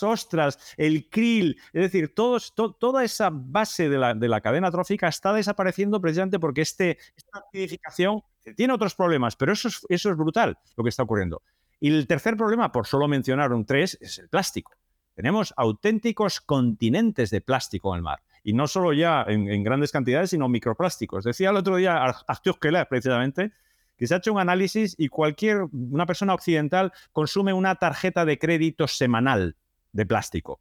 ostras, 0.02 0.74
el 0.76 1.08
krill, 1.08 1.56
es 1.72 1.82
decir, 1.84 2.16
toda 2.16 3.04
esa 3.04 3.30
base 3.32 3.90
de 3.90 4.28
la, 4.28 4.42
cadena 4.42 4.72
trófica 4.72 5.08
está 5.08 5.32
desapareciendo 5.32 6.02
precisamente 6.02 6.40
porque 6.40 6.62
este, 6.62 6.98
esta 7.16 7.44
acidificación 7.48 8.24
tiene 8.56 8.74
otros 8.74 8.96
problemas, 8.96 9.36
pero 9.36 9.54
eso 9.54 9.68
es, 9.68 9.86
eso 9.88 10.10
es 10.10 10.18
brutal 10.18 10.58
lo 10.76 10.84
que 10.84 10.90
está 10.90 11.04
ocurriendo. 11.04 11.44
Y 11.80 11.90
el 11.90 12.08
tercer 12.08 12.36
problema, 12.36 12.72
por 12.72 12.88
solo 12.88 13.08
mencionar 13.08 13.54
un 13.54 13.66
tres, 13.66 14.00
es 14.02 14.18
el 14.18 14.28
plástico. 14.28 14.72
Tenemos 15.14 15.54
auténticos 15.58 16.42
continentes 16.42 17.30
de 17.30 17.42
plástico 17.42 17.94
en 17.94 17.98
el 17.98 18.04
mar 18.04 18.24
y 18.44 18.54
no 18.54 18.68
solo 18.68 18.94
ya 18.94 19.24
en, 19.28 19.64
grandes 19.64 19.92
cantidades, 19.92 20.32
sino 20.32 20.50
microplásticos. 20.50 21.24
Decía 21.24 21.50
el 21.50 21.58
otro 21.58 21.76
día 21.76 22.04
Arthur 22.04 22.60
Keller, 22.60 22.88
precisamente, 22.88 23.52
que 23.98 24.08
se 24.08 24.16
ha 24.16 24.18
hecho 24.18 24.34
un 24.34 24.40
análisis 24.40 24.96
y 24.98 25.10
cualquier, 25.10 25.66
una 25.72 26.06
persona 26.06 26.34
occidental 26.34 26.92
consume 27.12 27.54
una 27.54 27.76
tarjeta 27.76 28.26
de 28.26 28.40
crédito 28.40 28.88
semanal 28.88 29.56
de 29.92 30.06
plástico. 30.06 30.54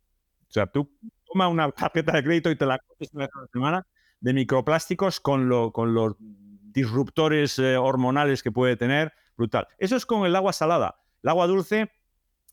O 0.49 0.53
sea, 0.53 0.67
tú 0.67 0.91
toma 1.27 1.49
una 1.49 1.71
tarjeta 1.71 2.13
de 2.13 2.23
crédito 2.23 2.51
y 2.51 2.57
te 2.57 2.67
la 2.67 2.79
coges 2.79 3.15
una 3.15 3.29
semana 3.53 3.87
de 4.21 4.35
microplásticos 4.35 5.21
con, 5.21 5.49
lo, 5.49 5.73
con 5.73 5.95
los 5.95 6.17
disruptores 6.19 7.59
eh, 7.59 7.77
hormonales 7.77 8.43
que 8.43 8.53
puede 8.53 8.77
tener, 8.77 9.13
brutal. 9.37 9.69
Eso 9.79 9.97
es 9.97 10.05
con 10.05 10.27
el 10.27 10.37
agua 10.37 10.53
salada. 10.53 11.01
El 11.23 11.31
agua 11.31 11.47
dulce 11.47 11.91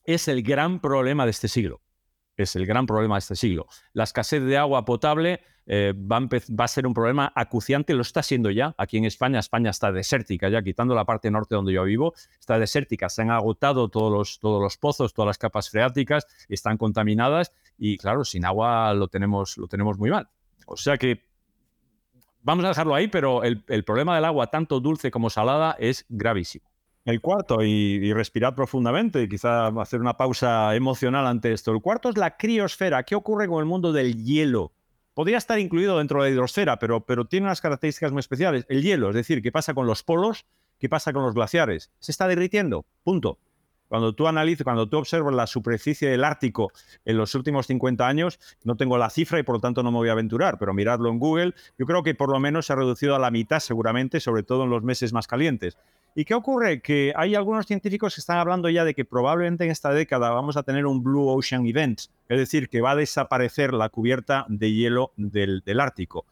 es 0.06 0.30
el 0.30 0.42
gran 0.42 0.80
problema 0.80 1.26
de 1.26 1.32
este 1.32 1.50
siglo 1.50 1.82
es 2.44 2.56
el 2.56 2.66
gran 2.66 2.86
problema 2.86 3.16
de 3.16 3.20
este 3.20 3.36
siglo. 3.36 3.68
La 3.94 4.04
escasez 4.04 4.44
de 4.44 4.58
agua 4.58 4.86
potable 4.86 5.42
eh, 5.66 5.94
va, 5.94 6.26
a 6.64 6.68
ser 6.68 6.88
un 6.88 6.94
problema 6.94 7.32
acuciante, 7.36 7.94
lo 7.94 8.02
está 8.02 8.24
siendo 8.24 8.50
ya. 8.52 8.74
Aquí 8.78 8.98
en 8.98 9.06
España, 9.06 9.40
España 9.40 9.70
está 9.70 9.92
desértica 9.92 10.48
ya, 10.48 10.62
quitando 10.62 10.96
la 10.96 11.04
parte 11.04 11.30
norte 11.30 11.56
donde 11.56 11.74
yo 11.74 11.84
vivo, 11.84 12.14
está 12.40 12.58
desértica, 12.58 13.10
se 13.10 13.24
han 13.24 13.32
agotado 13.32 13.90
todos 13.90 14.12
los, 14.12 14.40
todos 14.40 14.62
los 14.62 14.78
pozos, 14.78 15.14
todas 15.14 15.28
las 15.28 15.38
capas 15.38 15.70
freáticas, 15.70 16.26
están 16.48 16.78
contaminadas 16.78 17.52
y 17.78 17.98
claro, 17.98 18.24
sin 18.24 18.46
agua 18.46 18.94
lo 18.94 19.10
tenemos, 19.10 19.58
lo 19.58 19.68
tenemos 19.68 19.98
muy 19.98 20.10
mal. 20.10 20.30
O 20.68 20.78
sea 20.78 20.98
que 20.98 21.26
vamos 22.44 22.64
a 22.64 22.70
dejarlo 22.70 22.96
ahí, 22.96 23.10
pero 23.10 23.44
el, 23.44 23.64
el 23.68 23.84
problema 23.84 24.16
del 24.16 24.24
agua, 24.24 24.48
tanto 24.48 24.80
dulce 24.80 25.12
como 25.12 25.30
salada, 25.30 25.76
es 25.80 26.06
gravísimo. 26.08 26.70
El 27.08 27.22
cuarto, 27.22 27.64
y, 27.64 28.12
respirar 28.12 28.54
profundamente 28.54 29.22
y 29.22 29.30
quizá 29.30 29.68
hacer 29.68 30.02
una 30.02 30.18
pausa 30.18 30.76
emocional 30.76 31.26
ante 31.26 31.54
esto. 31.54 31.72
El 31.72 31.80
cuarto 31.80 32.10
es 32.10 32.18
la 32.18 32.36
criosfera. 32.36 33.04
¿Qué 33.04 33.16
ocurre 33.16 33.48
con 33.48 33.60
el 33.60 33.66
mundo 33.66 33.94
del 33.94 34.26
hielo? 34.26 34.74
Podría 35.14 35.38
estar 35.38 35.58
incluido 35.58 36.00
dentro 36.00 36.22
de 36.22 36.28
la 36.28 36.34
hidrosfera, 36.34 36.80
pero, 36.80 37.06
pero 37.06 37.24
tiene 37.24 37.46
unas 37.46 37.62
características 37.62 38.12
muy 38.12 38.20
especiales. 38.20 38.66
El 38.68 38.84
hielo, 38.84 39.08
es 39.08 39.16
decir, 39.16 39.42
¿qué 39.42 39.54
pasa 39.54 39.74
con 39.74 39.88
los 39.88 40.04
polos? 40.04 40.46
¿Qué 40.80 40.90
pasa 40.90 41.14
con 41.14 41.24
los 41.24 41.34
glaciares? 41.34 41.92
Se 42.00 42.12
está 42.12 42.28
derritiendo, 42.28 42.86
punto. 43.04 43.40
Cuando 43.88 44.14
tú 44.14 44.28
analizas, 44.28 44.66
cuando 44.66 44.90
tú 44.90 44.98
observas 44.98 45.34
la 45.34 45.48
superficie 45.48 46.10
del 46.10 46.26
Ártico 46.26 46.74
en 47.06 47.16
los 47.16 47.34
últimos 47.36 47.68
50 47.68 48.06
años, 48.06 48.38
no 48.66 48.76
tengo 48.76 48.98
la 48.98 49.10
cifra 49.10 49.40
y 49.40 49.44
por 49.44 49.56
lo 49.56 49.62
tanto 49.62 49.82
no 49.82 49.92
me 49.92 49.98
voy 50.00 50.10
a 50.10 50.12
aventurar, 50.12 50.58
pero 50.60 50.74
miradlo 50.74 51.10
en 51.10 51.20
Google, 51.20 51.54
yo 51.78 51.86
creo 51.86 52.04
que 52.04 52.16
por 52.16 52.30
lo 52.30 52.40
menos 52.42 52.66
se 52.66 52.74
ha 52.74 52.76
reducido 52.76 53.16
a 53.16 53.20
la 53.20 53.32
mitad 53.32 53.62
seguramente, 53.62 54.20
sobre 54.20 54.44
todo 54.44 54.66
en 54.66 54.72
los 54.72 54.84
meses 54.84 55.14
más 55.14 55.26
calientes. 55.26 55.78
¿Y 56.16 56.26
qué 56.26 56.34
ocurre? 56.34 56.82
Que 56.82 57.14
hay 57.16 57.36
algunos 57.36 57.66
científicos 57.66 58.16
que 58.16 58.22
están 58.22 58.38
hablando 58.38 58.70
ya 58.70 58.84
de 58.84 58.94
que 58.94 59.06
probablemente 59.06 59.66
en 59.66 59.72
esta 59.72 59.92
década 59.92 60.32
vamos 60.32 60.58
a 60.58 60.64
tener 60.64 60.86
un 60.86 61.04
Blue 61.04 61.28
Ocean 61.30 61.66
Event, 61.68 62.00
es 62.28 62.38
decir, 62.38 62.70
que 62.70 62.82
va 62.82 62.92
a 62.92 62.96
desaparecer 62.96 63.74
la 63.74 63.90
cubierta 63.90 64.46
de 64.50 64.74
hielo 64.74 65.12
del, 65.16 65.62
Ártico 65.80 66.26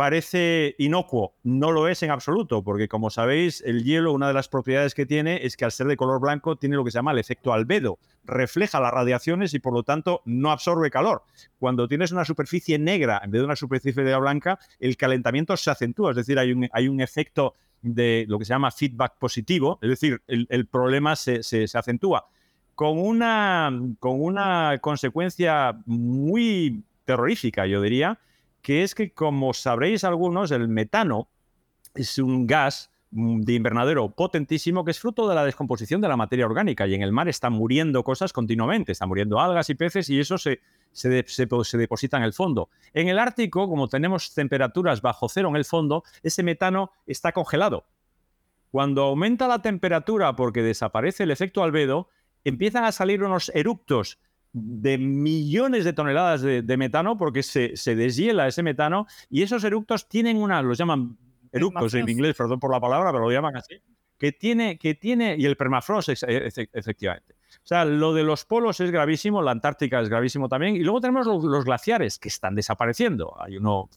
parece 0.00 0.76
inocuo, 0.78 1.34
no 1.42 1.72
lo 1.72 1.86
es 1.86 2.02
en 2.02 2.10
absoluto, 2.10 2.64
porque 2.64 2.88
como 2.88 3.10
sabéis, 3.10 3.60
el 3.66 3.84
hielo, 3.84 4.14
una 4.14 4.28
de 4.28 4.32
las 4.32 4.48
propiedades 4.48 4.94
que 4.94 5.04
tiene 5.04 5.44
es 5.44 5.58
que 5.58 5.66
al 5.66 5.72
ser 5.72 5.88
de 5.88 5.98
color 5.98 6.22
blanco 6.22 6.56
tiene 6.56 6.76
lo 6.76 6.84
que 6.86 6.90
se 6.90 6.96
llama 6.96 7.12
el 7.12 7.18
efecto 7.18 7.52
albedo, 7.52 7.98
refleja 8.24 8.80
las 8.80 8.94
radiaciones 8.94 9.52
y 9.52 9.58
por 9.58 9.74
lo 9.74 9.82
tanto 9.82 10.22
no 10.24 10.52
absorbe 10.52 10.90
calor. 10.90 11.24
Cuando 11.58 11.86
tienes 11.86 12.12
una 12.12 12.24
superficie 12.24 12.78
negra 12.78 13.20
en 13.22 13.30
vez 13.30 13.42
de 13.42 13.44
una 13.44 13.56
superficie 13.56 14.02
blanca, 14.16 14.58
el 14.78 14.96
calentamiento 14.96 15.54
se 15.58 15.70
acentúa, 15.70 16.12
es 16.12 16.16
decir, 16.16 16.38
hay 16.38 16.52
un, 16.52 16.66
hay 16.72 16.88
un 16.88 17.02
efecto 17.02 17.52
de 17.82 18.24
lo 18.26 18.38
que 18.38 18.46
se 18.46 18.54
llama 18.54 18.70
feedback 18.70 19.18
positivo, 19.18 19.78
es 19.82 19.90
decir, 19.90 20.22
el, 20.26 20.66
problema 20.66 21.14
se, 21.14 21.42
se, 21.42 21.68
se 21.68 21.76
acentúa 21.76 22.26
con 22.74 22.98
una, 22.98 23.70
con 23.98 24.22
una 24.22 24.78
consecuencia 24.80 25.76
muy 25.84 26.84
terrorífica, 27.04 27.66
yo 27.66 27.82
diría, 27.82 28.18
que 28.62 28.82
es 28.82 28.94
que, 28.94 29.12
como 29.12 29.52
sabréis 29.54 30.04
algunos, 30.04 30.50
el 30.50 30.68
metano 30.68 31.28
es 31.94 32.18
un 32.18 32.46
gas 32.46 32.90
de 33.10 33.54
invernadero 33.54 34.10
potentísimo 34.10 34.84
que 34.84 34.92
es 34.92 35.00
fruto 35.00 35.28
de 35.28 35.34
la 35.34 35.44
descomposición 35.44 36.00
de 36.00 36.06
la 36.06 36.16
materia 36.16 36.46
orgánica 36.46 36.86
y 36.86 36.94
en 36.94 37.02
el 37.02 37.10
mar 37.10 37.28
están 37.28 37.52
muriendo 37.52 38.04
cosas 38.04 38.32
continuamente, 38.32 38.92
están 38.92 39.08
muriendo 39.08 39.40
algas 39.40 39.68
y 39.68 39.74
peces 39.74 40.08
y 40.10 40.20
eso 40.20 40.38
se, 40.38 40.60
se, 40.92 41.24
se, 41.26 41.78
deposita 41.78 42.16
en 42.16 42.22
el 42.22 42.32
fondo. 42.32 42.70
En 42.94 43.08
el 43.08 43.18
Ártico, 43.18 43.68
como 43.68 43.88
tenemos 43.88 44.32
temperaturas 44.32 45.02
bajo 45.02 45.28
cero 45.28 45.48
en 45.48 45.56
el 45.56 45.64
fondo, 45.64 46.04
ese 46.22 46.44
metano 46.44 46.92
está 47.06 47.32
congelado. 47.32 47.84
Cuando 48.70 49.02
aumenta 49.02 49.48
la 49.48 49.60
temperatura 49.60 50.36
porque 50.36 50.62
desaparece 50.62 51.24
el 51.24 51.32
efecto 51.32 51.64
albedo, 51.64 52.08
empiezan 52.44 52.84
a 52.84 52.92
salir 52.92 53.24
unos 53.24 53.50
eructos 53.56 54.20
de 54.52 54.98
millones 54.98 55.84
de 55.84 55.92
toneladas 55.92 56.42
de, 56.42 56.76
metano 56.76 57.16
porque 57.16 57.42
se, 57.42 57.74
deshiela 57.94 58.48
ese 58.48 58.62
metano 58.62 59.06
y 59.28 59.42
esos 59.42 59.62
eructos 59.64 60.08
tienen 60.08 60.36
una, 60.36 60.60
los 60.62 60.78
llaman 60.78 61.16
eructos 61.52 61.94
en 61.94 62.08
inglés, 62.08 62.36
perdón 62.36 62.60
por 62.60 62.72
la 62.72 62.80
palabra, 62.80 63.12
pero 63.12 63.24
lo 63.24 63.30
llaman 63.30 63.56
así, 63.56 63.80
que 64.18 64.32
tiene, 64.32 64.78
que 64.78 64.94
tiene 64.94 65.36
y 65.38 65.46
el 65.46 65.56
permafrost 65.56 66.10
efectivamente. 66.10 67.34
O 67.56 67.66
sea, 67.66 67.84
lo 67.84 68.14
de 68.14 68.22
los 68.22 68.44
polos 68.44 68.80
es 68.80 68.90
gravísimo, 68.90 69.42
la 69.42 69.50
Antártica 69.50 70.00
es 70.00 70.08
gravísimo 70.08 70.48
también, 70.48 70.76
y 70.76 70.80
luego 70.80 71.00
tenemos 71.00 71.26
los, 71.26 71.64
glaciares 71.64 72.18
que 72.18 72.28
están 72.28 72.54
desapareciendo. 72.54 73.34
Hay 73.40 73.56
uno, 73.56 73.88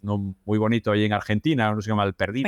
muy 0.45 0.57
bonito 0.57 0.91
ahí 0.91 1.05
en 1.05 1.13
Argentina, 1.13 1.71
uno 1.71 1.81
se 1.81 1.89
llama 1.89 2.03
el 2.03 2.13
Perdito, 2.13 2.43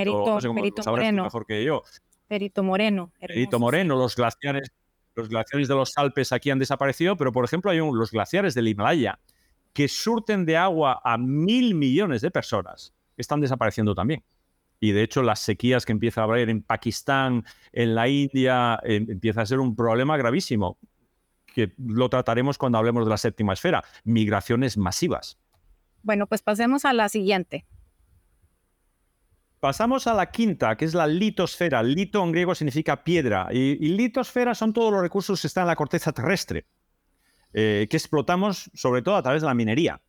Perito, 0.54 0.82
Moreno. 0.86 1.24
mejor 1.24 1.46
que 1.46 1.64
yo. 1.64 1.84
Perito 2.28 2.64
Moreno. 2.64 3.12
Perito 3.20 3.60
Moreno, 3.60 3.96
los 3.96 4.16
glaciares 4.16 4.72
los 5.16 5.30
glaciares 5.30 5.68
de 5.68 5.76
los 5.76 5.98
Alpes 5.98 6.32
aquí 6.32 6.50
han 6.50 6.60
desaparecido, 6.60 7.16
pero 7.16 7.32
por 7.32 7.46
ejemplo 7.46 7.72
hay 7.72 7.78
los 7.78 8.12
glaciares 8.12 8.54
del 8.54 8.68
Himalaya 8.68 9.20
que 9.74 9.88
surten 9.88 10.46
de 10.46 10.56
agua 10.56 11.02
a 11.04 11.18
mil 11.18 11.76
millones 11.76 12.22
de 12.22 12.32
personas, 12.32 12.94
están 13.18 13.42
desapareciendo 13.42 13.94
también. 13.94 14.24
Y 14.80 14.92
de 14.92 15.04
hecho 15.04 15.22
las 15.22 15.40
sequías 15.40 15.86
que 15.86 15.92
empieza 15.92 16.22
a 16.22 16.26
haber 16.26 16.50
en 16.50 16.62
Pakistán, 16.62 17.44
en 17.72 17.96
la 17.96 18.08
India, 18.08 18.80
em, 18.84 19.06
empieza 19.10 19.42
a 19.42 19.46
ser 19.46 19.60
un 19.60 19.76
problema 19.76 20.16
gravísimo, 20.18 20.78
que 21.46 21.74
lo 21.78 22.10
trataremos 22.10 22.58
cuando 22.58 22.78
hablemos 22.78 23.06
de 23.06 23.10
la 23.10 23.18
séptima 23.18 23.54
esfera, 23.54 23.84
migraciones 24.04 24.78
masivas. 24.78 25.38
Bueno, 26.04 26.28
pues 26.28 26.42
pasemos 26.42 26.86
a 26.86 26.94
la 26.94 27.10
siguiente. 27.10 27.66
Pasamos 29.60 30.06
a 30.08 30.14
la 30.14 30.30
quinta, 30.30 30.76
que 30.76 30.86
es 30.86 30.94
la 30.94 31.08
litosfera. 31.08 31.82
Lito 31.82 32.24
en 32.24 32.32
griego 32.32 32.54
significa 32.54 33.04
piedra. 33.04 33.48
Y, 33.52 33.76
litosfera 33.90 34.54
son 34.54 34.74
todos 34.74 34.92
los 34.92 35.02
recursos 35.02 35.42
que 35.42 35.48
están 35.48 35.64
en 35.64 35.68
la 35.68 35.76
corteza 35.76 36.12
terrestre, 36.12 36.68
eh, 37.54 37.88
que 37.90 37.98
explotamos 37.98 38.70
sobre 38.74 39.02
todo 39.02 39.16
a 39.16 39.24
través 39.24 39.42
de 39.42 39.48
la 39.48 39.54
minería, 39.54 40.02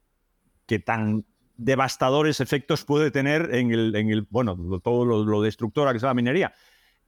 que 0.66 0.78
tan 0.78 1.24
devastadores 1.56 2.40
efectos 2.40 2.84
puede 2.84 3.10
tener 3.10 3.54
en 3.54 3.72
el, 3.72 4.26
bueno, 4.28 4.56
todo 4.80 5.04
lo, 5.04 5.42
destructora 5.42 5.92
que 5.92 5.98
es 5.98 6.02
la 6.02 6.14
minería. 6.14 6.52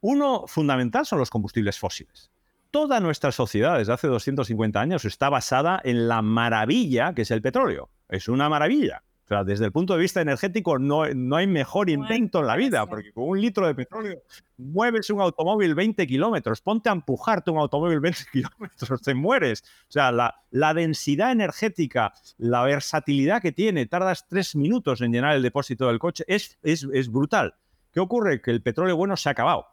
Uno 0.00 0.46
fundamental 0.46 1.06
son 1.06 1.18
los 1.18 1.30
combustibles 1.30 1.78
fósiles. 1.78 2.30
Toda 2.70 3.00
nuestra 3.00 3.32
sociedad 3.32 3.78
desde 3.78 3.92
hace 3.92 4.08
250 4.08 4.80
años 4.80 5.04
está 5.04 5.28
basada 5.28 5.80
en 5.84 6.06
la 6.08 6.22
maravilla 6.22 7.14
que 7.14 7.22
es 7.22 7.30
el 7.30 7.42
petróleo. 7.42 7.90
Es 8.08 8.28
una 8.28 8.48
maravilla. 8.48 9.02
O 9.28 9.34
sea, 9.34 9.44
desde 9.44 9.66
el 9.66 9.72
punto 9.72 9.92
de 9.92 10.00
vista 10.00 10.22
energético 10.22 10.78
no, 10.78 11.06
no 11.14 11.36
hay 11.36 11.46
mejor 11.46 11.90
invento 11.90 12.40
en 12.40 12.46
la 12.46 12.56
vida, 12.56 12.86
porque 12.86 13.12
con 13.12 13.28
un 13.28 13.38
litro 13.38 13.66
de 13.66 13.74
petróleo 13.74 14.22
mueves 14.56 15.10
un 15.10 15.20
automóvil 15.20 15.74
20 15.74 16.06
kilómetros, 16.06 16.62
ponte 16.62 16.88
a 16.88 16.92
empujarte 16.92 17.50
un 17.50 17.58
automóvil 17.58 18.00
20 18.00 18.20
kilómetros, 18.32 19.02
te 19.02 19.12
mueres. 19.12 19.64
O 19.82 19.92
sea, 19.92 20.12
la, 20.12 20.34
la 20.50 20.72
densidad 20.72 21.30
energética, 21.30 22.14
la 22.38 22.62
versatilidad 22.62 23.42
que 23.42 23.52
tiene, 23.52 23.84
tardas 23.84 24.26
tres 24.26 24.56
minutos 24.56 25.02
en 25.02 25.12
llenar 25.12 25.36
el 25.36 25.42
depósito 25.42 25.88
del 25.88 25.98
coche, 25.98 26.24
es, 26.26 26.56
es, 26.62 26.88
es 26.90 27.12
brutal. 27.12 27.54
¿Qué 27.92 28.00
ocurre? 28.00 28.40
Que 28.40 28.50
el 28.50 28.62
petróleo 28.62 28.96
bueno 28.96 29.14
se 29.18 29.28
ha 29.28 29.32
acabado. 29.32 29.66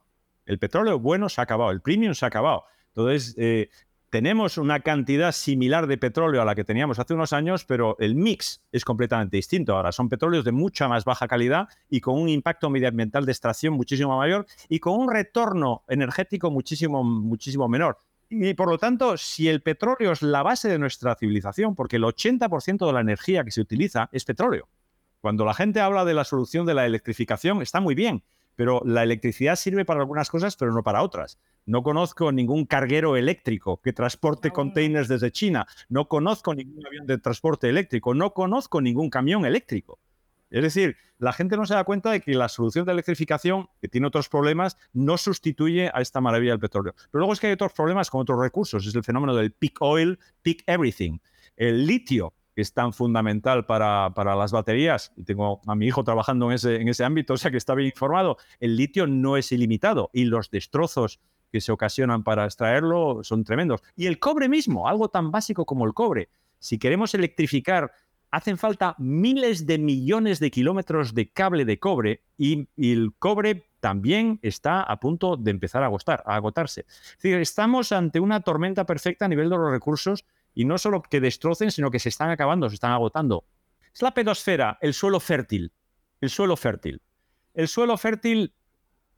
El 0.45 0.59
petróleo 0.59 0.99
bueno 0.99 1.29
se 1.29 1.39
ha 1.39 1.45
acabado, 1.45 1.71
el 1.71 1.79
premium 1.79 2.13
se 2.13 2.25
ha 2.25 2.27
acabado. 2.27 2.65
Entonces, 2.89 3.35
eh, 3.37 3.69
tenemos 4.15 4.57
una 4.57 4.79
cantidad 4.79 5.33
similar 5.33 5.87
de 5.87 5.97
petróleo 5.97 6.41
a 6.41 6.45
la 6.45 6.55
que 6.55 6.63
teníamos 6.63 6.99
hace 6.99 7.13
unos 7.13 7.33
años, 7.33 7.65
pero 7.65 7.97
el 7.99 8.15
mix 8.15 8.61
es 8.71 8.85
completamente 8.85 9.35
distinto. 9.35 9.75
Ahora 9.75 9.91
son 9.91 10.07
petróleos 10.07 10.45
de 10.45 10.53
mucha 10.53 10.87
más 10.87 11.03
baja 11.03 11.27
calidad 11.27 11.67
y 11.89 11.99
con 11.99 12.21
un 12.21 12.29
impacto 12.29 12.69
medioambiental 12.69 13.25
de 13.25 13.33
extracción 13.33 13.73
muchísimo 13.73 14.17
mayor 14.17 14.45
y 14.69 14.79
con 14.79 14.97
un 14.97 15.11
retorno 15.11 15.83
energético 15.89 16.49
muchísimo, 16.49 17.03
muchísimo 17.03 17.67
menor. 17.67 17.97
Y 18.29 18.53
por 18.53 18.69
lo 18.69 18.77
tanto, 18.77 19.17
si 19.17 19.49
el 19.49 19.61
petróleo 19.61 20.13
es 20.13 20.21
la 20.21 20.43
base 20.43 20.69
de 20.69 20.79
nuestra 20.79 21.15
civilización, 21.15 21.75
porque 21.75 21.97
el 21.97 22.03
80% 22.03 22.87
de 22.87 22.93
la 22.93 23.01
energía 23.01 23.43
que 23.43 23.51
se 23.51 23.59
utiliza 23.59 24.07
es 24.13 24.23
petróleo. 24.23 24.69
Cuando 25.19 25.43
la 25.43 25.53
gente 25.53 25.81
habla 25.81 26.05
de 26.05 26.13
la 26.13 26.23
solución 26.23 26.65
de 26.65 26.73
la 26.73 26.85
electrificación, 26.85 27.61
está 27.61 27.81
muy 27.81 27.95
bien, 27.95 28.23
pero 28.55 28.81
la 28.85 29.03
electricidad 29.03 29.55
sirve 29.55 29.85
para 29.85 29.99
algunas 29.99 30.29
cosas, 30.29 30.55
pero 30.55 30.73
no 30.73 30.83
para 30.83 31.03
otras. 31.03 31.39
No 31.65 31.83
conozco 31.83 32.31
ningún 32.31 32.65
carguero 32.65 33.17
eléctrico 33.17 33.81
que 33.81 33.93
transporte 33.93 34.51
containers 34.51 35.07
desde 35.07 35.31
China. 35.31 35.67
No 35.89 36.07
conozco 36.07 36.53
ningún 36.53 36.85
avión 36.85 37.07
de 37.07 37.17
transporte 37.17 37.69
eléctrico. 37.69 38.13
No 38.13 38.33
conozco 38.33 38.81
ningún 38.81 39.09
camión 39.09 39.45
eléctrico. 39.45 39.99
Es 40.51 40.61
decir, 40.61 40.95
la 41.17 41.33
gente 41.33 41.57
no 41.57 41.65
se 41.65 41.73
da 41.73 41.83
cuenta 41.83 42.11
de 42.11 42.21
que 42.21 42.33
la 42.33 42.49
solución 42.49 42.85
de 42.85 42.91
electrificación, 42.91 43.67
que 43.81 43.87
tiene 43.87 44.07
otros 44.07 44.29
problemas, 44.29 44.77
no 44.93 45.17
sustituye 45.17 45.89
a 45.93 46.01
esta 46.01 46.21
maravilla 46.21 46.51
del 46.51 46.59
petróleo. 46.59 46.93
Pero 47.11 47.19
luego 47.19 47.33
es 47.33 47.39
que 47.39 47.47
hay 47.47 47.53
otros 47.53 47.73
problemas 47.73 48.09
con 48.09 48.21
otros 48.21 48.39
recursos. 48.39 48.85
Es 48.85 48.95
el 48.95 49.03
fenómeno 49.03 49.35
del 49.35 49.51
peak 49.51 49.81
oil, 49.81 50.19
peak 50.43 50.63
everything. 50.67 51.17
El 51.57 51.87
litio, 51.87 52.33
que 52.55 52.61
es 52.61 52.73
tan 52.73 52.93
fundamental 52.93 53.65
para, 53.65 54.13
para, 54.15 54.35
las 54.35 54.53
baterías, 54.53 55.11
y 55.17 55.23
tengo 55.23 55.61
a 55.67 55.75
mi 55.75 55.87
hijo 55.87 56.05
trabajando 56.05 56.47
en 56.47 56.53
ese, 56.53 56.77
en 56.77 56.87
ese 56.87 57.03
ámbito, 57.03 57.33
o 57.35 57.37
sea 57.37 57.51
que 57.51 57.57
está 57.57 57.75
bien 57.75 57.89
informado, 57.89 58.37
el 58.59 58.77
litio 58.77 59.05
no 59.05 59.35
es 59.35 59.51
ilimitado 59.51 60.09
y 60.13 60.23
los 60.25 60.49
destrozos 60.49 61.19
que 61.51 61.61
se 61.61 61.71
ocasionan 61.71 62.23
para 62.23 62.45
extraerlo 62.45 63.23
son 63.23 63.43
tremendos. 63.43 63.81
Y 63.95 64.07
el 64.07 64.19
cobre 64.19 64.49
mismo, 64.49 64.87
algo 64.87 65.09
tan 65.09 65.31
básico 65.31 65.65
como 65.65 65.85
el 65.85 65.93
cobre. 65.93 66.29
Si 66.59 66.79
queremos 66.79 67.13
electrificar, 67.13 67.91
hacen 68.31 68.57
falta 68.57 68.95
miles 68.97 69.65
de 69.65 69.77
millones 69.77 70.39
de 70.39 70.51
kilómetros 70.51 71.13
de 71.13 71.29
cable 71.29 71.65
de 71.65 71.79
cobre 71.79 72.23
y, 72.37 72.67
el 72.77 73.13
cobre 73.19 73.69
también 73.79 74.39
está 74.41 74.81
a 74.81 74.99
punto 74.99 75.37
de 75.37 75.51
empezar 75.51 75.83
a, 75.83 75.87
a 75.87 76.35
agotarse. 76.35 76.81
Es 76.87 77.17
decir, 77.21 77.37
estamos 77.37 77.91
ante 77.91 78.19
una 78.19 78.41
tormenta 78.41 78.85
perfecta 78.85 79.25
a 79.25 79.27
nivel 79.27 79.49
de 79.49 79.57
los 79.57 79.71
recursos 79.71 80.25
y 80.55 80.65
no 80.65 80.77
solo 80.77 81.03
que 81.03 81.19
destrocen, 81.19 81.69
sino 81.69 81.91
que 81.91 81.99
se 81.99 82.09
están 82.09 82.31
acabando, 82.31 82.69
se 82.69 82.75
están 82.75 82.93
agotando. 82.93 83.45
Es 83.93 84.01
la 84.01 84.13
pedosfera, 84.13 84.79
el 84.81 84.93
suelo 84.93 85.19
fértil. 85.19 85.73
El 86.21 86.29
suelo 86.29 86.55
fértil. 86.55 87.01
El 87.53 87.67
suelo 87.67 87.97
fértil 87.97 88.53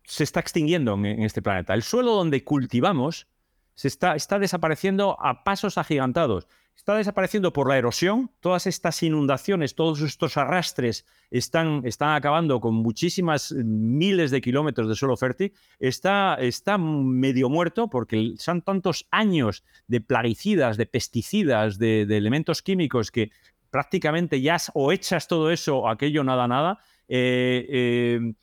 se 0.04 0.23
está 0.23 0.39
extinguiendo 0.39 0.95
en, 0.95 1.23
este 1.23 1.41
planeta. 1.41 1.73
El 1.73 1.84
suelo 1.84 2.13
donde 2.13 2.43
cultivamos 2.43 3.28
se 3.77 3.87
está, 3.87 4.15
está 4.15 4.39
desapareciendo 4.39 5.15
a 5.19 5.43
pasos 5.43 5.77
agigantados. 5.77 6.47
Está 6.75 6.95
desapareciendo 6.95 7.53
por 7.53 7.69
la 7.69 7.77
erosión, 7.77 8.31
todas 8.39 8.65
estas 8.65 9.01
inundaciones, 9.03 9.75
todos 9.75 10.01
estos 10.01 10.35
arrastres 10.35 11.05
están, 11.29 11.81
están 11.85 12.15
acabando 12.15 12.59
con 12.59 12.73
muchísimas 12.73 13.51
miles 13.51 14.31
de 14.31 14.41
kilómetros 14.41 14.87
de 14.89 14.95
suelo 14.95 15.15
fértil. 15.15 15.53
Está, 15.79 16.35
está 16.35 16.79
medio 16.79 17.49
muerto 17.49 17.87
porque 17.87 18.33
son 18.37 18.63
tantos 18.63 19.07
años 19.11 19.63
de 19.87 20.01
plaguicidas, 20.01 20.77
de 20.77 20.87
pesticidas, 20.87 21.77
de, 21.77 22.01
elementos 22.01 22.63
químicos 22.63 23.11
que 23.11 23.29
prácticamente 23.69 24.41
ya 24.41 24.57
o 24.73 24.91
echas 24.91 25.27
todo 25.27 25.51
eso 25.51 25.87
aquello 25.87 26.23
nada, 26.23 26.47
nada. 26.47 26.79
Eh, 27.07 27.65
eh, 27.69 28.33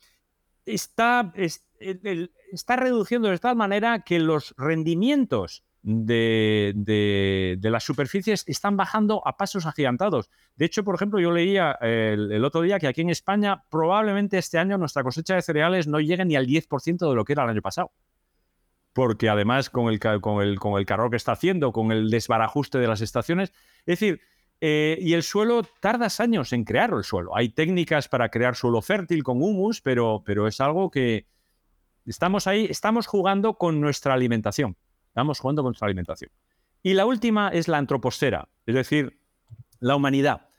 está, 0.65 1.33
está 1.37 2.75
reduciendo 2.75 3.29
de 3.29 3.37
tal 3.37 3.55
manera 3.55 4.03
que 4.03 4.19
los 4.19 4.53
rendimientos 4.57 5.63
de, 5.85 7.59
las 7.61 7.83
superficies 7.83 8.43
están 8.47 8.75
bajando 8.75 9.21
a 9.25 9.37
pasos 9.37 9.65
agigantados. 9.65 10.29
De 10.55 10.65
hecho, 10.65 10.83
por 10.83 10.95
ejemplo, 10.95 11.19
yo 11.19 11.31
leía 11.31 11.73
el, 11.81 12.43
otro 12.43 12.61
día 12.61 12.79
que 12.79 12.87
aquí 12.87 13.01
en 13.01 13.11
España 13.11 13.63
probablemente 13.69 14.37
este 14.37 14.57
año 14.57 14.77
nuestra 14.77 15.03
cosecha 15.03 15.35
de 15.35 15.43
cereales 15.43 15.87
no 15.87 15.99
llegue 15.99 16.25
ni 16.25 16.35
al 16.35 16.47
10% 16.47 17.09
de 17.09 17.15
lo 17.15 17.23
que 17.23 17.33
era 17.33 17.43
el 17.43 17.49
año 17.49 17.61
pasado. 17.61 17.91
porque 18.93 19.29
además 19.29 19.69
con 19.69 19.89
el, 19.89 19.99
con 19.99 20.41
el, 20.41 20.57
con 20.59 20.79
el 20.79 20.85
carro 20.85 21.09
que 21.09 21.17
está 21.17 21.33
haciendo, 21.33 21.71
con 21.71 21.91
el 21.91 22.09
desbarajuste 22.09 22.79
de 22.79 22.87
las 22.87 23.01
estaciones, 23.01 23.51
es 23.85 23.99
decir, 23.99 24.21
eh, 24.61 24.97
y 25.01 25.13
el 25.13 25.23
suelo 25.23 25.63
tardas 25.63 26.19
años 26.19 26.53
en 26.53 26.63
crearlo 26.63 26.97
el 26.97 27.03
suelo. 27.03 27.35
Hay 27.35 27.49
técnicas 27.49 28.07
para 28.07 28.29
crear 28.29 28.55
suelo 28.55 28.81
fértil 28.81 29.23
con 29.23 29.41
humus, 29.41 29.81
pero, 29.81 30.23
pero 30.25 30.47
es 30.47 30.61
algo 30.61 30.89
que 30.89 31.27
estamos 32.05 32.47
ahí, 32.47 32.65
estamos 32.69 33.07
jugando 33.07 33.55
con 33.55 33.81
nuestra 33.81 34.13
alimentación. 34.13 34.77
Estamos 35.07 35.39
jugando 35.39 35.63
con 35.63 35.69
nuestra 35.69 35.87
alimentación. 35.87 36.31
Y 36.83 36.93
la 36.93 37.05
última 37.05 37.49
es 37.49 37.67
la 37.67 37.77
antroposfera, 37.77 38.49
es 38.65 38.75
decir, 38.75 39.19
la 39.79 39.95
humanidad. 39.95 40.49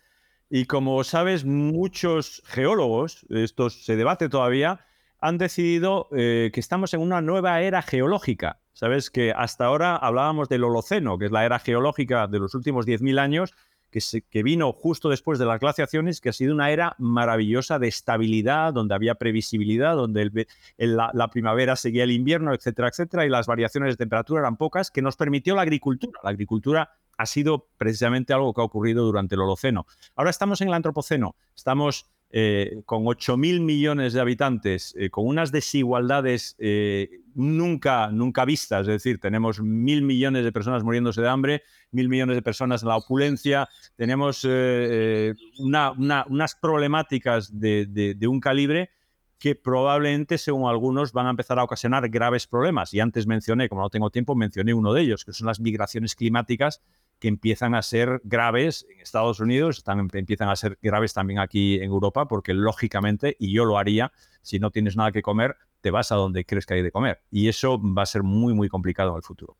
Y 0.48 0.66
como 0.66 1.02
sabes, 1.04 1.44
muchos 1.44 2.42
geólogos, 2.46 3.26
esto 3.28 3.70
se 3.70 3.96
debate 3.96 4.28
todavía, 4.28 4.86
han 5.18 5.38
decidido 5.38 6.08
eh, 6.16 6.50
que 6.52 6.60
estamos 6.60 6.94
en 6.94 7.00
una 7.00 7.20
nueva 7.20 7.60
era 7.62 7.82
geológica. 7.82 8.60
Sabes 8.72 9.10
que 9.10 9.32
hasta 9.32 9.64
ahora 9.64 9.96
hablábamos 9.96 10.48
del 10.48 10.64
Holoceno, 10.64 11.18
que 11.18 11.26
es 11.26 11.32
la 11.32 11.44
era 11.44 11.58
geológica 11.58 12.26
de 12.26 12.38
los 12.38 12.54
últimos 12.54 12.86
10.000 12.86 13.18
años, 13.18 13.54
que, 13.90 14.42
vino 14.42 14.72
justo 14.72 15.08
después 15.08 15.38
de 15.38 15.46
las 15.46 15.60
glaciaciones, 15.60 16.20
que 16.20 16.28
ha 16.28 16.32
sido 16.32 16.54
una 16.54 16.70
era 16.70 16.94
maravillosa 16.98 17.78
de 17.78 17.88
estabilidad, 17.88 18.72
donde 18.72 18.94
había 18.94 19.14
previsibilidad, 19.14 19.96
donde 19.96 20.46
la, 20.78 21.28
primavera 21.28 21.76
seguía 21.76 22.04
el 22.04 22.12
invierno, 22.12 22.54
etcétera, 22.54 22.88
etcétera, 22.88 23.26
y 23.26 23.28
las 23.28 23.46
variaciones 23.46 23.92
de 23.92 23.96
temperatura 23.96 24.40
eran 24.40 24.56
pocas, 24.56 24.90
que 24.90 25.02
nos 25.02 25.16
permitió 25.16 25.54
la 25.54 25.62
agricultura. 25.62 26.20
La 26.22 26.30
agricultura 26.30 26.90
ha 27.16 27.26
sido 27.26 27.68
precisamente 27.78 28.32
algo 28.32 28.52
que 28.52 28.60
ha 28.60 28.64
ocurrido 28.64 29.04
durante 29.04 29.34
el 29.34 29.40
Holoceno. 29.40 29.86
Ahora 30.14 30.30
estamos 30.30 30.60
en 30.60 30.68
el 30.68 30.74
Antropoceno, 30.74 31.36
estamos 31.54 32.10
eh, 32.30 32.82
con 32.84 33.04
8.000 33.04 33.60
millones 33.60 34.12
de 34.12 34.20
habitantes, 34.20 34.94
eh, 34.98 35.10
con 35.10 35.26
unas 35.26 35.52
desigualdades 35.52 36.56
eh, 36.58 37.20
nunca, 37.34 38.10
nunca 38.10 38.44
vistas, 38.44 38.82
es 38.82 38.94
decir, 38.94 39.20
tenemos 39.20 39.60
mil 39.60 40.02
millones 40.02 40.44
de 40.44 40.50
personas 40.50 40.82
muriéndose 40.82 41.22
de 41.22 41.28
hambre, 41.28 41.62
mil 41.92 42.08
millones 42.08 42.34
de 42.34 42.42
personas 42.42 42.82
en 42.82 42.88
la 42.88 42.96
opulencia, 42.96 43.68
tenemos 43.94 44.44
unas 44.44 46.54
problemáticas 46.60 47.58
de, 47.58 47.86
de 47.86 48.26
un 48.26 48.40
calibre 48.40 48.90
que 49.38 49.54
probablemente, 49.54 50.38
según 50.38 50.68
algunos, 50.68 51.12
van 51.12 51.26
a 51.26 51.30
empezar 51.30 51.58
a 51.58 51.64
ocasionar 51.64 52.08
graves 52.08 52.46
problemas. 52.46 52.94
Y 52.94 53.00
antes 53.00 53.26
mencioné, 53.26 53.68
como 53.68 53.82
no 53.82 53.90
tengo 53.90 54.10
tiempo, 54.10 54.34
mencioné 54.34 54.74
uno 54.74 54.92
de 54.92 55.02
ellos, 55.02 55.24
que 55.24 55.32
son 55.32 55.46
las 55.46 55.60
migraciones 55.60 56.14
climáticas 56.14 56.82
que 57.18 57.28
empiezan 57.28 57.74
a 57.74 57.82
ser 57.82 58.20
graves 58.24 58.86
en 58.90 59.00
Estados 59.00 59.40
Unidos, 59.40 59.78
están, 59.78 60.08
empiezan 60.12 60.48
a 60.48 60.56
ser 60.56 60.78
graves 60.82 61.14
también 61.14 61.38
aquí 61.38 61.76
en 61.76 61.84
Europa, 61.84 62.28
porque 62.28 62.52
lógicamente, 62.52 63.36
y 63.38 63.52
yo 63.52 63.64
lo 63.64 63.78
haría, 63.78 64.12
si 64.42 64.58
no 64.58 64.70
tienes 64.70 64.96
nada 64.96 65.12
que 65.12 65.22
comer, 65.22 65.56
te 65.80 65.90
vas 65.90 66.12
a 66.12 66.16
donde 66.16 66.44
crees 66.44 66.66
que 66.66 66.74
hay 66.74 66.82
de 66.82 66.92
comer. 66.92 67.22
Y 67.30 67.48
eso 67.48 67.80
va 67.80 68.02
a 68.02 68.06
ser 68.06 68.22
muy, 68.22 68.54
muy 68.54 68.68
complicado 68.68 69.10
en 69.10 69.16
el 69.16 69.22
futuro. 69.22 69.56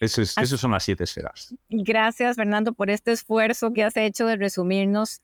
Esas 0.00 0.60
son 0.60 0.72
las 0.72 0.84
siete 0.84 1.04
esferas. 1.04 1.54
Gracias, 1.68 2.36
Fernando, 2.36 2.74
por 2.74 2.90
este 2.90 3.12
esfuerzo 3.12 3.72
que 3.72 3.84
has 3.84 3.96
hecho 3.96 4.26
de 4.26 4.36
resumirnos 4.36 5.22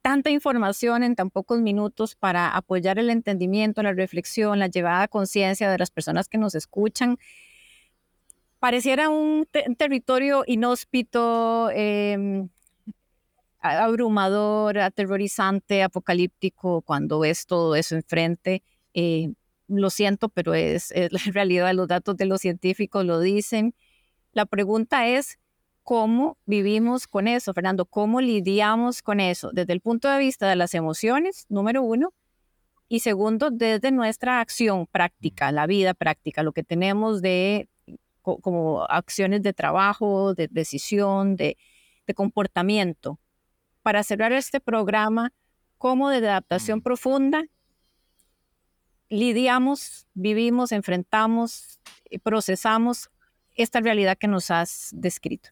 tanta 0.00 0.30
información 0.30 1.02
en 1.02 1.14
tan 1.14 1.30
pocos 1.30 1.60
minutos 1.60 2.14
para 2.16 2.48
apoyar 2.48 2.98
el 2.98 3.10
entendimiento, 3.10 3.82
la 3.82 3.92
reflexión, 3.92 4.58
la 4.58 4.66
llevada 4.66 5.02
a 5.02 5.08
conciencia 5.08 5.70
de 5.70 5.78
las 5.78 5.90
personas 5.90 6.28
que 6.28 6.38
nos 6.38 6.54
escuchan 6.54 7.18
pareciera 8.62 9.08
un, 9.08 9.48
territorio 9.76 10.44
inhóspito, 10.46 11.68
em, 11.72 12.48
abrumador, 13.58 14.78
aterrorizante, 14.78 15.82
apocalíptico, 15.82 16.82
cuando 16.82 17.18
ves 17.18 17.46
todo 17.46 17.74
eso 17.74 17.96
enfrente. 17.96 18.62
Eh, 18.94 19.32
lo 19.66 19.90
siento, 19.90 20.28
pero 20.28 20.54
es, 20.54 20.92
es, 20.92 21.10
la 21.10 21.18
realidad, 21.34 21.74
los 21.74 21.88
datos 21.88 22.16
de 22.16 22.26
los 22.26 22.40
científicos 22.40 23.04
lo 23.04 23.18
dicen. 23.18 23.74
La 24.32 24.46
pregunta 24.46 25.08
es, 25.08 25.40
¿cómo 25.82 26.38
vivimos 26.46 27.08
con 27.08 27.26
eso, 27.26 27.52
Fernando? 27.54 27.84
¿Cómo 27.84 28.20
lidiamos 28.20 29.02
con 29.02 29.18
eso? 29.18 29.50
Desde 29.52 29.72
el 29.72 29.80
punto 29.80 30.08
de 30.08 30.20
vista 30.20 30.48
de 30.48 30.54
las 30.54 30.74
emociones, 30.74 31.46
número 31.48 31.82
uno, 31.82 32.14
y 32.88 33.00
segundo, 33.00 33.50
desde 33.50 33.90
nuestra 33.90 34.38
acción 34.38 34.86
práctica, 34.86 35.50
la 35.50 35.66
vida 35.66 35.94
práctica, 35.94 36.44
lo 36.44 36.52
que 36.52 36.62
tenemos 36.62 37.22
de 37.22 37.68
como 38.22 38.84
acciones 38.88 39.42
de 39.42 39.52
trabajo, 39.52 40.34
de 40.34 40.48
decisión, 40.48 41.36
de, 41.36 41.56
comportamiento. 42.14 43.18
Para 43.82 44.02
cerrar 44.02 44.32
este 44.32 44.60
programa, 44.60 45.32
cómo 45.78 46.10
de 46.10 46.18
adaptación 46.18 46.80
mm. 46.80 46.82
profunda 46.82 47.44
lidiamos, 49.08 50.06
vivimos, 50.14 50.72
enfrentamos, 50.72 51.80
procesamos 52.22 53.10
esta 53.54 53.80
realidad 53.80 54.16
que 54.18 54.28
nos 54.28 54.50
has 54.50 54.90
descrito. 54.92 55.50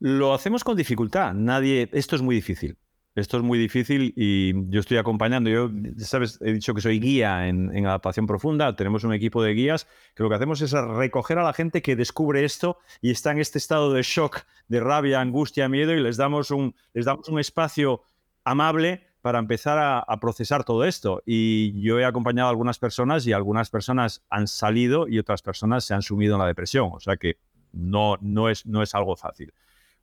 lo 0.00 0.34
hacemos 0.34 0.64
con 0.64 0.76
dificultad. 0.76 1.34
Nadie, 1.34 1.88
esto 1.92 2.16
es 2.16 2.22
muy 2.22 2.34
difícil. 2.34 2.76
Esto 3.18 3.36
es 3.36 3.42
muy 3.42 3.58
difícil 3.58 4.12
y 4.16 4.52
yo 4.70 4.78
estoy 4.78 4.96
acompañando. 4.96 5.50
Yo, 5.50 5.70
sabes, 5.98 6.38
he 6.40 6.52
dicho 6.52 6.72
que 6.72 6.80
soy 6.80 7.00
guía 7.00 7.48
en, 7.48 7.84
adaptación 7.84 8.28
profunda. 8.28 8.76
Tenemos 8.76 9.02
un 9.02 9.12
equipo 9.12 9.42
de 9.42 9.54
guías 9.54 9.88
que 10.14 10.22
lo 10.22 10.28
que 10.28 10.36
hacemos 10.36 10.60
es 10.60 10.70
recoger 10.70 11.38
a 11.38 11.42
la 11.42 11.52
gente 11.52 11.82
que 11.82 11.96
descubre 11.96 12.44
esto 12.44 12.78
y 13.00 13.10
está 13.10 13.32
en 13.32 13.40
este 13.40 13.58
estado 13.58 13.92
de 13.92 14.02
shock, 14.02 14.42
de 14.68 14.78
rabia, 14.78 15.20
angustia, 15.20 15.68
miedo 15.68 15.94
y 15.94 16.00
les 16.00 16.16
damos 16.16 16.52
un, 16.52 16.76
les 16.94 17.06
damos 17.06 17.28
un 17.28 17.40
espacio 17.40 18.02
amable 18.44 19.02
para 19.20 19.40
empezar 19.40 20.04
a, 20.06 20.20
procesar 20.20 20.62
todo 20.62 20.84
esto. 20.84 21.20
Y 21.26 21.80
yo 21.80 21.98
he 21.98 22.04
acompañado 22.04 22.46
a 22.46 22.50
algunas 22.50 22.78
personas 22.78 23.26
y 23.26 23.32
algunas 23.32 23.68
personas 23.68 24.24
han 24.30 24.46
salido 24.46 25.08
y 25.08 25.18
otras 25.18 25.42
personas 25.42 25.84
se 25.84 25.92
han 25.92 26.02
sumido 26.02 26.36
en 26.36 26.40
la 26.40 26.46
depresión. 26.46 26.90
O 26.94 27.00
sea 27.00 27.16
que 27.16 27.36
no, 27.72 28.16
no, 28.20 28.48
es, 28.48 28.64
no 28.64 28.80
es 28.80 28.94
algo 28.94 29.16
fácil. 29.16 29.52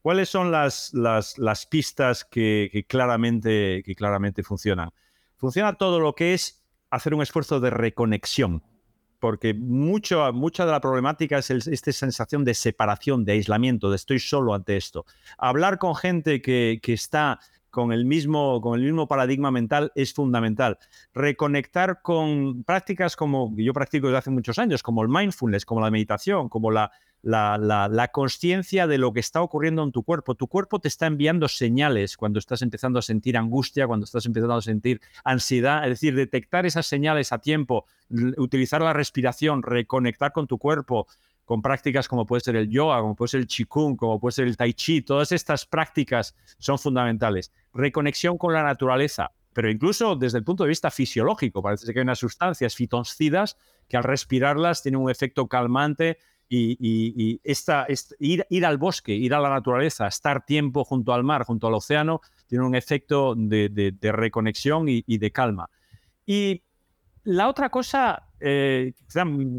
¿Cuáles 0.06 0.30
son 0.30 0.52
las, 0.52 0.94
las, 0.94 1.66
pistas 1.66 2.24
que, 2.26 2.86
claramente, 2.88 3.82
que 3.84 3.96
claramente 3.96 4.44
funcionan? 4.44 4.92
Funciona 5.36 5.80
todo 5.80 6.00
lo 6.00 6.14
que 6.14 6.36
es 6.36 6.64
hacer 6.92 7.16
un 7.16 7.24
esfuerzo 7.24 7.60
de 7.60 7.72
reconexión, 7.72 8.62
porque 9.20 9.56
mucho, 9.56 10.32
mucha 10.32 10.68
de 10.68 10.74
la 10.74 10.80
problemática 10.80 11.40
es 11.40 11.50
esta 11.50 11.92
sensación 11.92 12.46
de 12.46 12.54
separación, 12.54 13.26
de 13.26 13.32
aislamiento, 13.32 13.90
de 13.90 13.96
estoy 13.96 14.20
solo 14.20 14.54
ante 14.54 14.78
esto. 14.78 15.08
Hablar 15.40 15.80
con 15.80 15.96
gente 15.96 16.40
que, 16.40 16.80
que 16.84 16.94
está 16.94 17.40
con 17.76 17.92
el, 17.92 18.06
mismo, 18.06 18.62
con 18.62 18.80
el 18.80 18.86
mismo 18.86 19.06
paradigma 19.06 19.52
mental 19.52 19.92
es 19.96 20.14
fundamental. 20.14 20.80
Reconectar 21.14 22.02
con 22.02 22.64
prácticas 22.64 23.18
como 23.18 23.54
yo 23.58 23.74
practico 23.74 24.08
desde 24.08 24.20
hace 24.20 24.32
muchos 24.32 24.58
años, 24.60 24.82
como 24.82 25.04
el 25.04 25.10
mindfulness, 25.10 25.66
como 25.66 25.82
la 25.82 25.92
meditación, 25.92 26.48
como 26.48 26.72
la, 26.72 26.90
la, 27.22 27.58
la, 27.58 28.08
conciencia 28.14 28.88
de 28.88 28.98
lo 28.98 29.12
que 29.12 29.20
está 29.20 29.42
ocurriendo 29.42 29.84
en 29.84 29.92
tu 29.92 30.04
cuerpo. 30.04 30.36
Tu 30.36 30.48
cuerpo 30.48 30.80
te 30.80 30.88
está 30.88 31.08
enviando 31.08 31.50
señales 31.50 32.16
cuando 32.16 32.40
estás 32.40 32.62
empezando 32.62 32.98
a 32.98 33.02
sentir 33.02 33.36
angustia, 33.36 33.88
cuando 33.88 34.06
estás 34.06 34.26
empezando 34.26 34.56
a 34.56 34.62
sentir 34.62 35.02
ansiedad, 35.26 35.84
es 35.84 35.90
decir, 35.90 36.16
detectar 36.16 36.66
esas 36.66 36.86
señales 36.86 37.34
a 37.34 37.40
tiempo, 37.40 37.88
utilizar 38.38 38.82
la 38.82 38.94
respiración, 38.94 39.64
reconectar 39.64 40.32
con 40.32 40.48
tu 40.48 40.58
cuerpo, 40.60 41.08
con 41.46 41.62
prácticas 41.62 42.08
como 42.08 42.26
puede 42.26 42.42
ser 42.42 42.56
el 42.56 42.70
yoga, 42.70 43.00
como 43.00 43.16
puede 43.16 43.30
ser 43.30 43.40
el 43.42 43.48
qigong, 43.48 43.96
como 43.96 44.20
puede 44.20 44.34
ser 44.34 44.48
el 44.48 44.58
tai 44.58 44.74
chi, 44.74 45.02
todas 45.02 45.32
estas 45.32 45.66
prácticas 45.66 46.36
son 46.58 46.78
fundamentales. 46.78 47.52
Reconexión 47.74 48.38
con 48.38 48.54
la 48.54 48.64
naturaleza, 48.64 49.32
pero 49.54 49.72
incluso 49.72 50.16
desde 50.16 50.40
el 50.40 50.44
punto 50.44 50.64
de 50.64 50.70
vista 50.70 50.92
fisiológico, 50.92 51.62
parece 51.62 51.94
que 51.94 52.00
hay 52.00 52.04
unas 52.04 52.20
sustancias 52.20 52.76
fitoncidas 52.76 53.58
que 53.88 53.96
al 53.96 54.04
respirarlas 54.04 54.82
tienen 54.84 55.00
un 55.00 55.10
efecto 55.10 55.48
calmante 55.48 56.18
y, 56.50 57.40
esta, 57.44 57.88
ir, 58.20 58.66
al 58.66 58.78
bosque, 58.78 59.14
ir 59.14 59.34
a 59.34 59.40
la 59.40 59.50
naturaleza, 59.50 60.08
estar 60.08 60.46
tiempo 60.46 60.84
junto 60.84 61.14
al 61.14 61.24
mar, 61.24 61.44
junto 61.44 61.68
al 61.68 61.74
océano, 61.74 62.22
tiene 62.48 62.66
un 62.66 62.76
efecto 62.76 63.34
de, 63.36 63.96
reconexión 64.02 64.88
y, 64.88 65.18
de 65.18 65.32
calma. 65.32 65.70
Y 66.26 66.64
la 67.26 67.50
otra 67.50 67.70
cosa, 67.70 68.30
eh, 68.40 68.94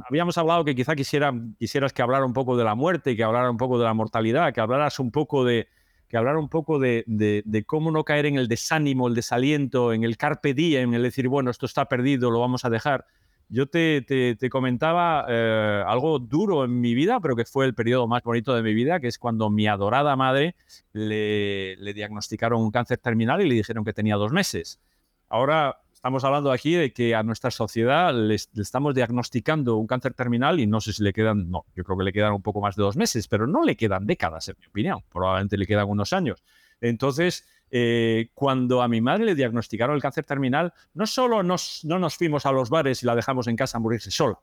habíamos 0.09 0.39
hablado 0.39 0.65
que 0.65 0.75
quizá 0.75 0.95
quisiera, 0.95 1.35
quisieras 1.59 1.93
que 1.93 2.01
hablara 2.01 2.25
un 2.25 2.33
poco 2.33 2.57
de 2.57 2.65
la 2.65 2.75
muerte, 2.75 3.17
que 3.17 3.25
hablara 3.25 3.51
un 3.51 3.57
poco 3.57 3.79
de 3.79 3.85
la 3.85 3.93
mortalidad, 3.93 4.55
que 4.55 4.61
hablaras 4.61 4.99
un 5.01 5.11
poco 5.11 5.45
de, 5.45 5.69
que 6.09 6.17
hablara 6.17 6.39
un 6.39 6.49
poco 6.49 6.79
de, 6.79 7.05
de, 7.07 7.65
cómo 7.65 7.91
no 7.91 8.05
caer 8.05 8.27
en 8.27 8.37
el 8.37 8.47
desánimo, 8.47 9.09
el 9.09 9.15
desaliento, 9.15 9.93
en 9.93 10.05
el 10.05 10.17
carpe 10.17 10.55
diem, 10.55 10.91
en 10.91 10.95
el 10.95 11.03
decir, 11.03 11.29
bueno, 11.29 11.51
esto 11.51 11.67
está 11.67 11.87
perdido, 11.87 12.31
lo 12.31 12.41
vamos 12.41 12.65
a 12.65 12.71
dejar. 12.71 13.07
Yo 13.49 13.67
te, 13.67 14.37
comentaba 14.51 15.25
eh, 15.29 15.83
algo 15.87 16.19
duro 16.19 16.65
en 16.65 16.81
mi 16.81 16.95
vida, 16.95 17.21
pero 17.21 17.37
que 17.37 17.45
fue 17.45 17.67
el 17.67 17.75
periodo 17.75 18.07
más 18.07 18.23
bonito 18.23 18.55
de 18.55 18.63
mi 18.63 18.75
vida, 18.75 19.01
que 19.01 19.09
es 19.09 19.19
cuando 19.19 19.51
mi 19.51 19.67
adorada 19.67 20.17
madre 20.17 20.57
le, 20.93 21.77
diagnosticaron 21.95 22.61
un 22.61 22.71
cáncer 22.71 22.99
terminal 22.99 23.41
y 23.43 23.49
le 23.49 23.55
dijeron 23.55 23.85
que 23.85 23.93
tenía 23.93 24.17
dos 24.17 24.33
meses. 24.33 24.81
Ahora 25.29 25.81
estamos 26.07 26.23
hablando 26.23 26.53
aquí 26.53 26.73
de 26.75 26.92
que 26.92 27.16
a 27.16 27.25
nuestra 27.25 27.51
sociedad 27.51 28.14
le, 28.14 28.37
estamos 28.37 28.95
diagnosticando 28.95 29.75
un 29.75 29.88
cáncer 29.88 30.14
terminal 30.14 30.61
y 30.61 30.66
no 30.69 30.81
sé 30.81 30.92
si 30.92 31.03
le 31.03 31.12
quedan, 31.12 31.51
no, 31.51 31.66
yo 31.75 31.83
creo 31.83 31.99
que 31.99 32.05
le 32.05 32.12
quedan 32.12 32.33
un 32.33 32.42
poco 32.42 32.61
más 32.61 32.77
de 32.77 32.85
dos 32.85 32.97
meses, 32.97 33.27
pero 33.27 33.49
no 33.49 33.64
le 33.64 33.77
quedan 33.77 34.07
décadas, 34.07 34.49
en 34.49 34.55
mi 34.61 34.66
opinión, 34.66 35.01
probablemente 35.11 35.59
le 35.59 35.66
quedan 35.66 35.88
unos 35.88 36.12
años. 36.12 36.45
Entonces, 36.81 37.45
eh, 37.73 38.29
cuando 38.35 38.83
a 38.83 38.88
mi 38.88 39.01
madre 39.01 39.25
le 39.25 39.35
diagnosticaron 39.35 39.97
el 39.97 40.01
cáncer 40.01 40.25
terminal, 40.25 40.73
no 40.95 41.09
solo 41.09 41.42
nos, 41.42 41.85
no 41.85 41.99
nos 41.99 42.14
fuimos 42.14 42.47
a 42.47 42.53
los 42.53 42.71
bares 42.71 43.03
y 43.03 43.07
la 43.07 43.16
dejamos 43.16 43.49
en 43.49 43.57
casa 43.57 43.79
a 43.79 43.81
morirse 43.81 44.12
sola, 44.12 44.38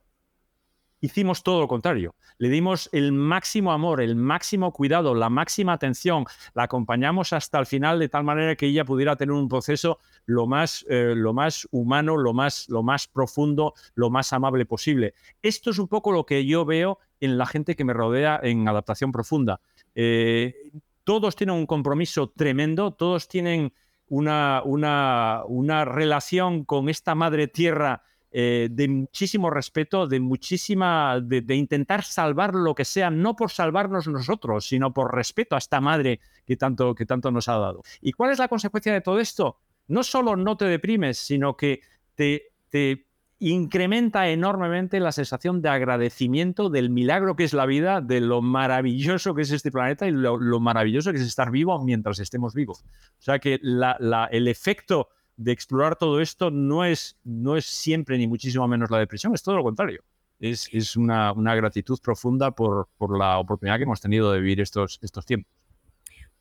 hicimos 1.04 1.44
todo 1.44 1.60
lo 1.60 1.68
contrario. 1.68 2.16
Le 2.38 2.48
dimos 2.48 2.90
el 2.94 3.12
máximo 3.12 3.74
amor, 3.74 4.02
el 4.02 4.16
máximo 4.16 4.72
cuidado, 4.72 5.14
la 5.14 5.30
máxima 5.30 5.74
atención. 5.74 6.24
La 6.54 6.64
acompañamos 6.64 7.34
hasta 7.34 7.60
el 7.60 7.66
final 7.66 8.00
de 8.00 8.08
tal 8.08 8.24
manera 8.24 8.56
que 8.56 8.68
ella 8.68 8.86
pudiera 8.86 9.18
tener 9.18 9.34
un 9.34 9.50
proceso 9.50 10.00
lo 10.26 10.48
más, 10.48 10.86
eh, 10.90 11.14
lo 11.14 11.34
más 11.34 11.68
humano, 11.72 12.16
lo 12.16 12.34
más, 12.34 12.70
lo 12.70 12.84
más 12.84 13.10
profundo, 13.10 13.74
lo 13.96 14.10
más 14.10 14.32
amable 14.32 14.66
posible. 14.66 15.14
Esto 15.42 15.72
es 15.72 15.78
un 15.78 15.90
poco 15.90 16.14
lo 16.14 16.26
que 16.26 16.46
yo 16.46 16.64
veo 16.64 17.00
en 17.20 17.38
la 17.38 17.48
gente 17.48 17.76
que 17.76 17.84
me 17.84 17.92
rodea 17.92 18.40
en 18.42 18.66
adaptación 18.66 19.12
profunda. 19.12 19.60
Eh, 19.96 20.72
todos 21.04 21.36
tienen 21.36 21.58
un 21.58 21.66
compromiso 21.66 22.30
tremendo, 22.30 22.94
todos 22.94 23.28
tienen 23.28 23.74
una, 24.08 24.62
una, 24.64 25.42
una 25.48 25.84
relación 25.84 26.64
con 26.64 26.88
esta 26.88 27.14
madre 27.14 27.50
tierra 27.50 28.04
eh, 28.36 28.68
de 28.72 28.88
muchísimo 28.88 29.52
respeto, 29.52 30.08
de 30.08 30.20
muchísima, 30.20 31.20
de, 31.22 31.56
intentar 31.56 32.04
salvar 32.04 32.56
lo 32.56 32.74
que 32.74 32.84
sea, 32.84 33.12
no 33.12 33.36
por 33.36 33.52
salvarnos 33.52 34.08
nosotros, 34.08 34.66
sino 34.66 34.92
por 34.92 35.14
respeto 35.14 35.54
a 35.54 35.60
esta 35.60 35.80
madre 35.80 36.20
que 36.44 36.58
tanto, 36.58 36.96
que 36.96 37.06
tanto 37.06 37.30
nos 37.30 37.48
ha 37.48 37.60
dado. 37.60 37.84
¿Y 38.02 38.12
cuál 38.14 38.32
es 38.32 38.40
la 38.40 38.48
consecuencia 38.48 38.92
de 38.92 39.02
todo 39.02 39.20
esto? 39.20 39.60
No 39.88 40.02
solo 40.02 40.36
no 40.36 40.58
te 40.58 40.66
deprimes, 40.66 41.20
sino 41.20 41.56
que 41.56 41.82
te, 42.16 42.54
te 42.70 43.06
incrementa 43.38 44.28
enormemente 44.28 45.00
la 45.00 45.12
sensación 45.12 45.62
de 45.62 45.70
agradecimiento 45.70 46.72
del 46.72 46.90
milagro 46.90 47.36
que 47.36 47.44
es 47.44 47.54
la 47.54 47.68
vida, 47.68 48.02
de 48.02 48.20
lo 48.20 48.42
maravilloso 48.42 49.36
que 49.36 49.44
es 49.44 49.52
este 49.52 49.72
planeta 49.72 50.08
y 50.08 50.12
lo, 50.12 50.60
maravilloso 50.60 51.12
que 51.12 51.18
es 51.18 51.24
estar 51.24 51.52
vivo 51.52 51.78
mientras 51.84 52.18
estemos 52.18 52.56
vivos. 52.56 52.84
O 53.20 53.22
sea 53.22 53.38
que 53.38 53.60
el 53.62 54.48
efecto 54.48 55.10
de 55.38 55.52
explorar 55.52 55.96
todo 55.96 56.22
esto 56.22 56.52
no 56.52 56.86
es, 56.86 57.18
no 57.24 57.58
es 57.58 57.66
siempre 57.66 58.18
ni 58.18 58.28
muchísimo 58.28 58.68
menos 58.68 58.92
la 58.92 59.00
depresión, 59.00 59.34
es 59.34 59.44
todo 59.44 59.56
lo 59.58 59.64
contrario. 59.64 60.04
Es, 60.40 60.70
es 60.74 60.98
una, 60.98 61.32
una, 61.32 61.56
gratitud 61.56 62.00
profunda 62.02 62.52
por, 62.52 62.90
por, 62.98 63.18
la 63.18 63.38
oportunidad 63.38 63.78
que 63.78 63.84
hemos 63.84 64.02
tenido 64.02 64.32
de 64.32 64.40
vivir 64.40 64.60
estos, 64.60 65.00
estos 65.02 65.26
tiempos. 65.26 65.52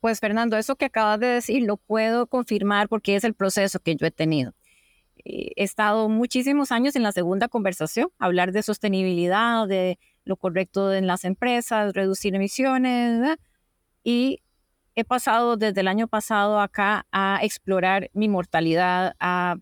Pues 0.01 0.19
Fernando, 0.19 0.57
eso 0.57 0.75
que 0.75 0.85
acabas 0.85 1.19
de 1.19 1.27
decir 1.27 1.63
lo 1.63 1.77
puedo 1.77 2.27
confirmar 2.27 2.89
porque 2.89 3.15
es 3.15 3.23
el 3.23 3.33
proceso 3.33 3.79
que 3.79 3.95
yo 3.95 4.05
he 4.05 4.11
tenido. 4.11 4.53
He 5.23 5.63
estado 5.63 6.09
muchísimos 6.09 6.73
años 6.73 6.97
en 6.97 7.03
la 7.03 7.13
segunda 7.13 7.47
conversación, 7.47 8.09
hablar 8.19 8.51
de 8.51 8.63
sostenibilidad, 8.63 9.67
de 9.67 9.97
lo 10.25 10.35
correcto 10.35 10.93
en 10.93 11.07
las 11.07 11.23
empresas, 11.23 11.93
reducir 11.93 12.35
emisiones, 12.35 13.37
y 14.03 14.42
he 14.95 15.03
pasado 15.03 15.57
desde 15.57 15.81
el 15.81 15.87
año 15.87 16.07
pasado 16.07 16.59
acá 16.59 17.05
a 17.11 17.39
explorar 17.41 18.09
mi 18.13 18.29
mortalidad, 18.29 19.15
a, 19.19 19.55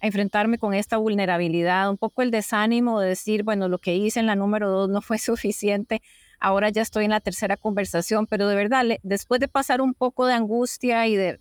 enfrentarme 0.00 0.58
con 0.58 0.74
esta 0.74 0.96
vulnerabilidad, 0.96 1.90
un 1.90 1.98
poco 1.98 2.22
el 2.22 2.30
desánimo 2.30 3.00
de 3.00 3.08
decir, 3.08 3.42
bueno, 3.42 3.68
lo 3.68 3.78
que 3.78 3.96
hice 3.96 4.20
en 4.20 4.26
la 4.26 4.36
número 4.36 4.70
dos 4.70 4.88
no 4.88 5.00
fue 5.00 5.18
suficiente, 5.18 6.02
ahora 6.38 6.68
ya 6.68 6.82
estoy 6.82 7.04
en 7.04 7.10
la 7.10 7.20
tercera 7.20 7.56
conversación, 7.56 8.26
pero 8.26 8.46
de 8.46 8.54
verdad, 8.54 8.84
después 9.02 9.40
de 9.40 9.48
pasar 9.48 9.80
un 9.80 9.94
poco 9.94 10.26
de 10.26 10.34
angustia 10.34 11.06
y 11.08 11.16
de, 11.16 11.38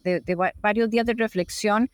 varios 0.60 0.90
días 0.90 1.06
de 1.06 1.14
reflexión, 1.14 1.92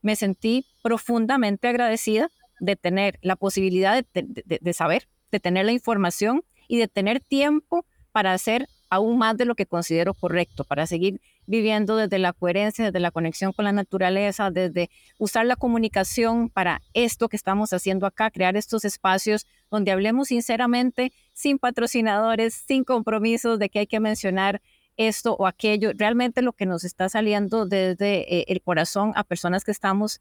me 0.00 0.16
sentí 0.16 0.64
profundamente 0.82 1.68
agradecida 1.68 2.30
de 2.60 2.76
tener 2.76 3.18
la 3.20 3.36
posibilidad 3.36 4.02
de 4.14 4.72
saber, 4.72 5.08
de 5.30 5.40
tener 5.40 5.66
la 5.66 5.72
información 5.72 6.42
y 6.68 6.78
de 6.78 6.88
tener 6.88 7.20
tiempo 7.20 7.84
para 8.12 8.32
hacer 8.32 8.66
aún 8.90 9.18
más 9.18 9.36
de 9.36 9.44
lo 9.44 9.54
que 9.54 9.66
considero 9.66 10.14
correcto 10.14 10.64
para 10.64 10.86
seguir 10.86 11.20
viviendo 11.46 11.96
desde 11.96 12.18
la 12.18 12.32
coherencia, 12.32 12.86
desde 12.86 13.00
la 13.00 13.10
conexión 13.10 13.52
con 13.52 13.64
la 13.64 13.72
naturaleza, 13.72 14.50
desde 14.50 14.90
usar 15.18 15.46
la 15.46 15.56
comunicación 15.56 16.48
para 16.50 16.82
esto 16.94 17.28
que 17.28 17.36
estamos 17.36 17.72
haciendo 17.72 18.06
acá, 18.06 18.30
crear 18.30 18.56
estos 18.56 18.84
espacios 18.84 19.46
donde 19.70 19.92
hablemos 19.92 20.28
sinceramente, 20.28 21.12
sin 21.32 21.58
patrocinadores, 21.58 22.54
sin 22.54 22.84
compromisos 22.84 23.58
de 23.58 23.68
que 23.68 23.80
hay 23.80 23.86
que 23.86 24.00
mencionar 24.00 24.60
esto 24.98 25.34
o 25.38 25.46
aquello, 25.46 25.92
realmente 25.94 26.42
lo 26.42 26.52
que 26.52 26.66
nos 26.66 26.84
está 26.84 27.08
saliendo 27.08 27.66
desde 27.66 28.40
eh, 28.40 28.44
el 28.48 28.60
corazón 28.60 29.12
a 29.14 29.22
personas 29.22 29.64
que 29.64 29.70
estamos 29.70 30.20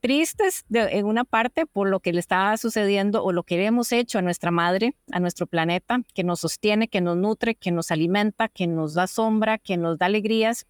tristes 0.00 0.64
en 0.70 1.06
una 1.06 1.24
parte 1.24 1.66
por 1.66 1.88
lo 1.88 2.00
que 2.00 2.12
le 2.12 2.20
está 2.20 2.56
sucediendo 2.56 3.24
o 3.24 3.32
lo 3.32 3.42
que 3.42 3.64
hemos 3.64 3.92
hecho 3.92 4.18
a 4.18 4.22
nuestra 4.22 4.50
madre, 4.50 4.94
a 5.10 5.20
nuestro 5.20 5.46
planeta, 5.46 6.00
que 6.14 6.24
nos 6.24 6.40
sostiene, 6.40 6.88
que 6.88 7.00
nos 7.00 7.16
nutre, 7.16 7.54
que 7.54 7.70
nos 7.70 7.90
alimenta, 7.90 8.48
que 8.48 8.66
nos 8.66 8.94
da 8.94 9.06
sombra, 9.06 9.58
que 9.58 9.76
nos 9.76 9.98
da 9.98 10.06
alegrías, 10.06 10.66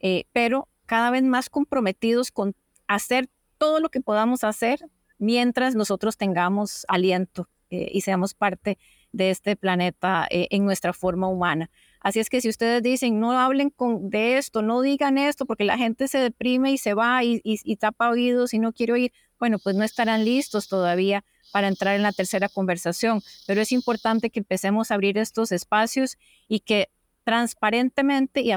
eh, 0.00 0.24
pero 0.32 0.68
cada 0.86 1.10
vez 1.10 1.22
más 1.22 1.50
comprometidos 1.50 2.30
con 2.30 2.54
hacer 2.86 3.28
todo 3.58 3.80
lo 3.80 3.90
que 3.90 4.00
podamos 4.00 4.44
hacer 4.44 4.80
mientras 5.18 5.74
nosotros 5.74 6.16
tengamos 6.16 6.84
aliento 6.88 7.48
eh, 7.70 7.88
y 7.92 8.00
seamos 8.00 8.34
parte 8.34 8.78
de 9.12 9.30
este 9.30 9.56
planeta 9.56 10.26
eh, 10.30 10.48
en 10.50 10.64
nuestra 10.64 10.92
forma 10.92 11.28
humana. 11.28 11.70
Así 12.02 12.18
es 12.18 12.28
que 12.28 12.40
si 12.40 12.48
ustedes 12.48 12.82
dicen, 12.82 13.20
no 13.20 13.32
hablen 13.32 13.70
con, 13.70 14.10
de 14.10 14.36
esto, 14.36 14.60
no 14.62 14.82
digan 14.82 15.18
esto, 15.18 15.46
porque 15.46 15.64
la 15.64 15.78
gente 15.78 16.08
se 16.08 16.18
deprime 16.18 16.72
y 16.72 16.78
se 16.78 16.94
va 16.94 17.22
y, 17.22 17.40
tapa 17.76 18.10
oídos 18.10 18.54
y 18.54 18.58
no 18.58 18.72
quiere 18.72 18.92
oír, 18.92 19.12
bueno, 19.38 19.58
pues 19.58 19.76
no 19.76 19.84
estarán 19.84 20.24
listos 20.24 20.68
todavía 20.68 21.24
para 21.52 21.68
entrar 21.68 21.94
en 21.94 22.02
la 22.02 22.12
tercera 22.12 22.48
conversación. 22.48 23.22
Pero 23.46 23.60
es 23.60 23.70
importante 23.70 24.30
que 24.30 24.40
empecemos 24.40 24.90
a 24.90 24.94
abrir 24.94 25.16
estos 25.16 25.52
espacios 25.52 26.18
y 26.48 26.60
que 26.60 26.90
transparentemente 27.24 28.40
y 28.40 28.52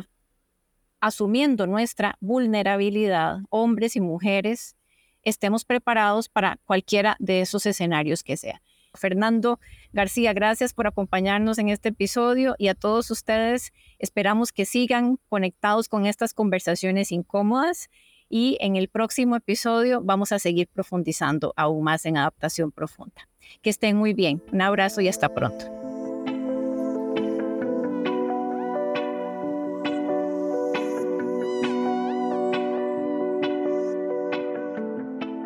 asumiendo 1.00 1.68
nuestra 1.68 2.18
vulnerabilidad, 2.20 3.40
hombres 3.50 3.96
y 3.96 4.02
mujeres, 4.02 4.76
estemos 5.22 5.66
preparados 5.66 6.30
para 6.30 6.58
cualquiera 6.66 7.16
de 7.20 7.42
esos 7.42 7.66
escenarios 7.68 8.24
que 8.24 8.38
sea. 8.38 8.62
Fernando 8.96 9.60
García, 9.94 10.34
gracias 10.34 10.74
por 10.74 10.88
acompañarnos 10.88 11.58
en 11.58 11.70
este 11.70 11.90
episodio 11.90 12.56
y 12.58 12.68
a 12.68 12.76
todos 12.76 13.12
ustedes 13.12 13.74
esperamos 14.00 14.52
que 14.52 14.66
sigan 14.66 15.20
conectados 15.30 15.90
con 15.90 16.06
estas 16.06 16.34
conversaciones 16.34 17.12
incómodas 17.12 17.90
y 18.30 18.58
en 18.60 18.76
el 18.76 18.90
próximo 18.90 19.36
episodio 19.36 20.02
vamos 20.02 20.32
a 20.32 20.40
seguir 20.40 20.68
profundizando 20.68 21.54
aún 21.56 21.84
más 21.84 22.06
en 22.06 22.18
adaptación 22.18 22.72
profunda. 22.72 23.28
Que 23.62 23.70
estén 23.70 23.98
muy 23.98 24.14
bien. 24.14 24.42
Un 24.52 24.62
abrazo 24.62 25.02
y 25.02 25.08
hasta 25.08 25.34
pronto. 25.34 25.66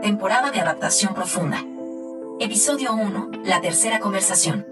Temporada 0.02 0.50
de 0.50 0.60
adaptación 0.60 1.14
profunda. 1.14 1.64
Episodio 2.42 2.94
1. 2.94 3.32
La 3.44 3.60
tercera 3.60 4.00
conversación. 4.00 4.69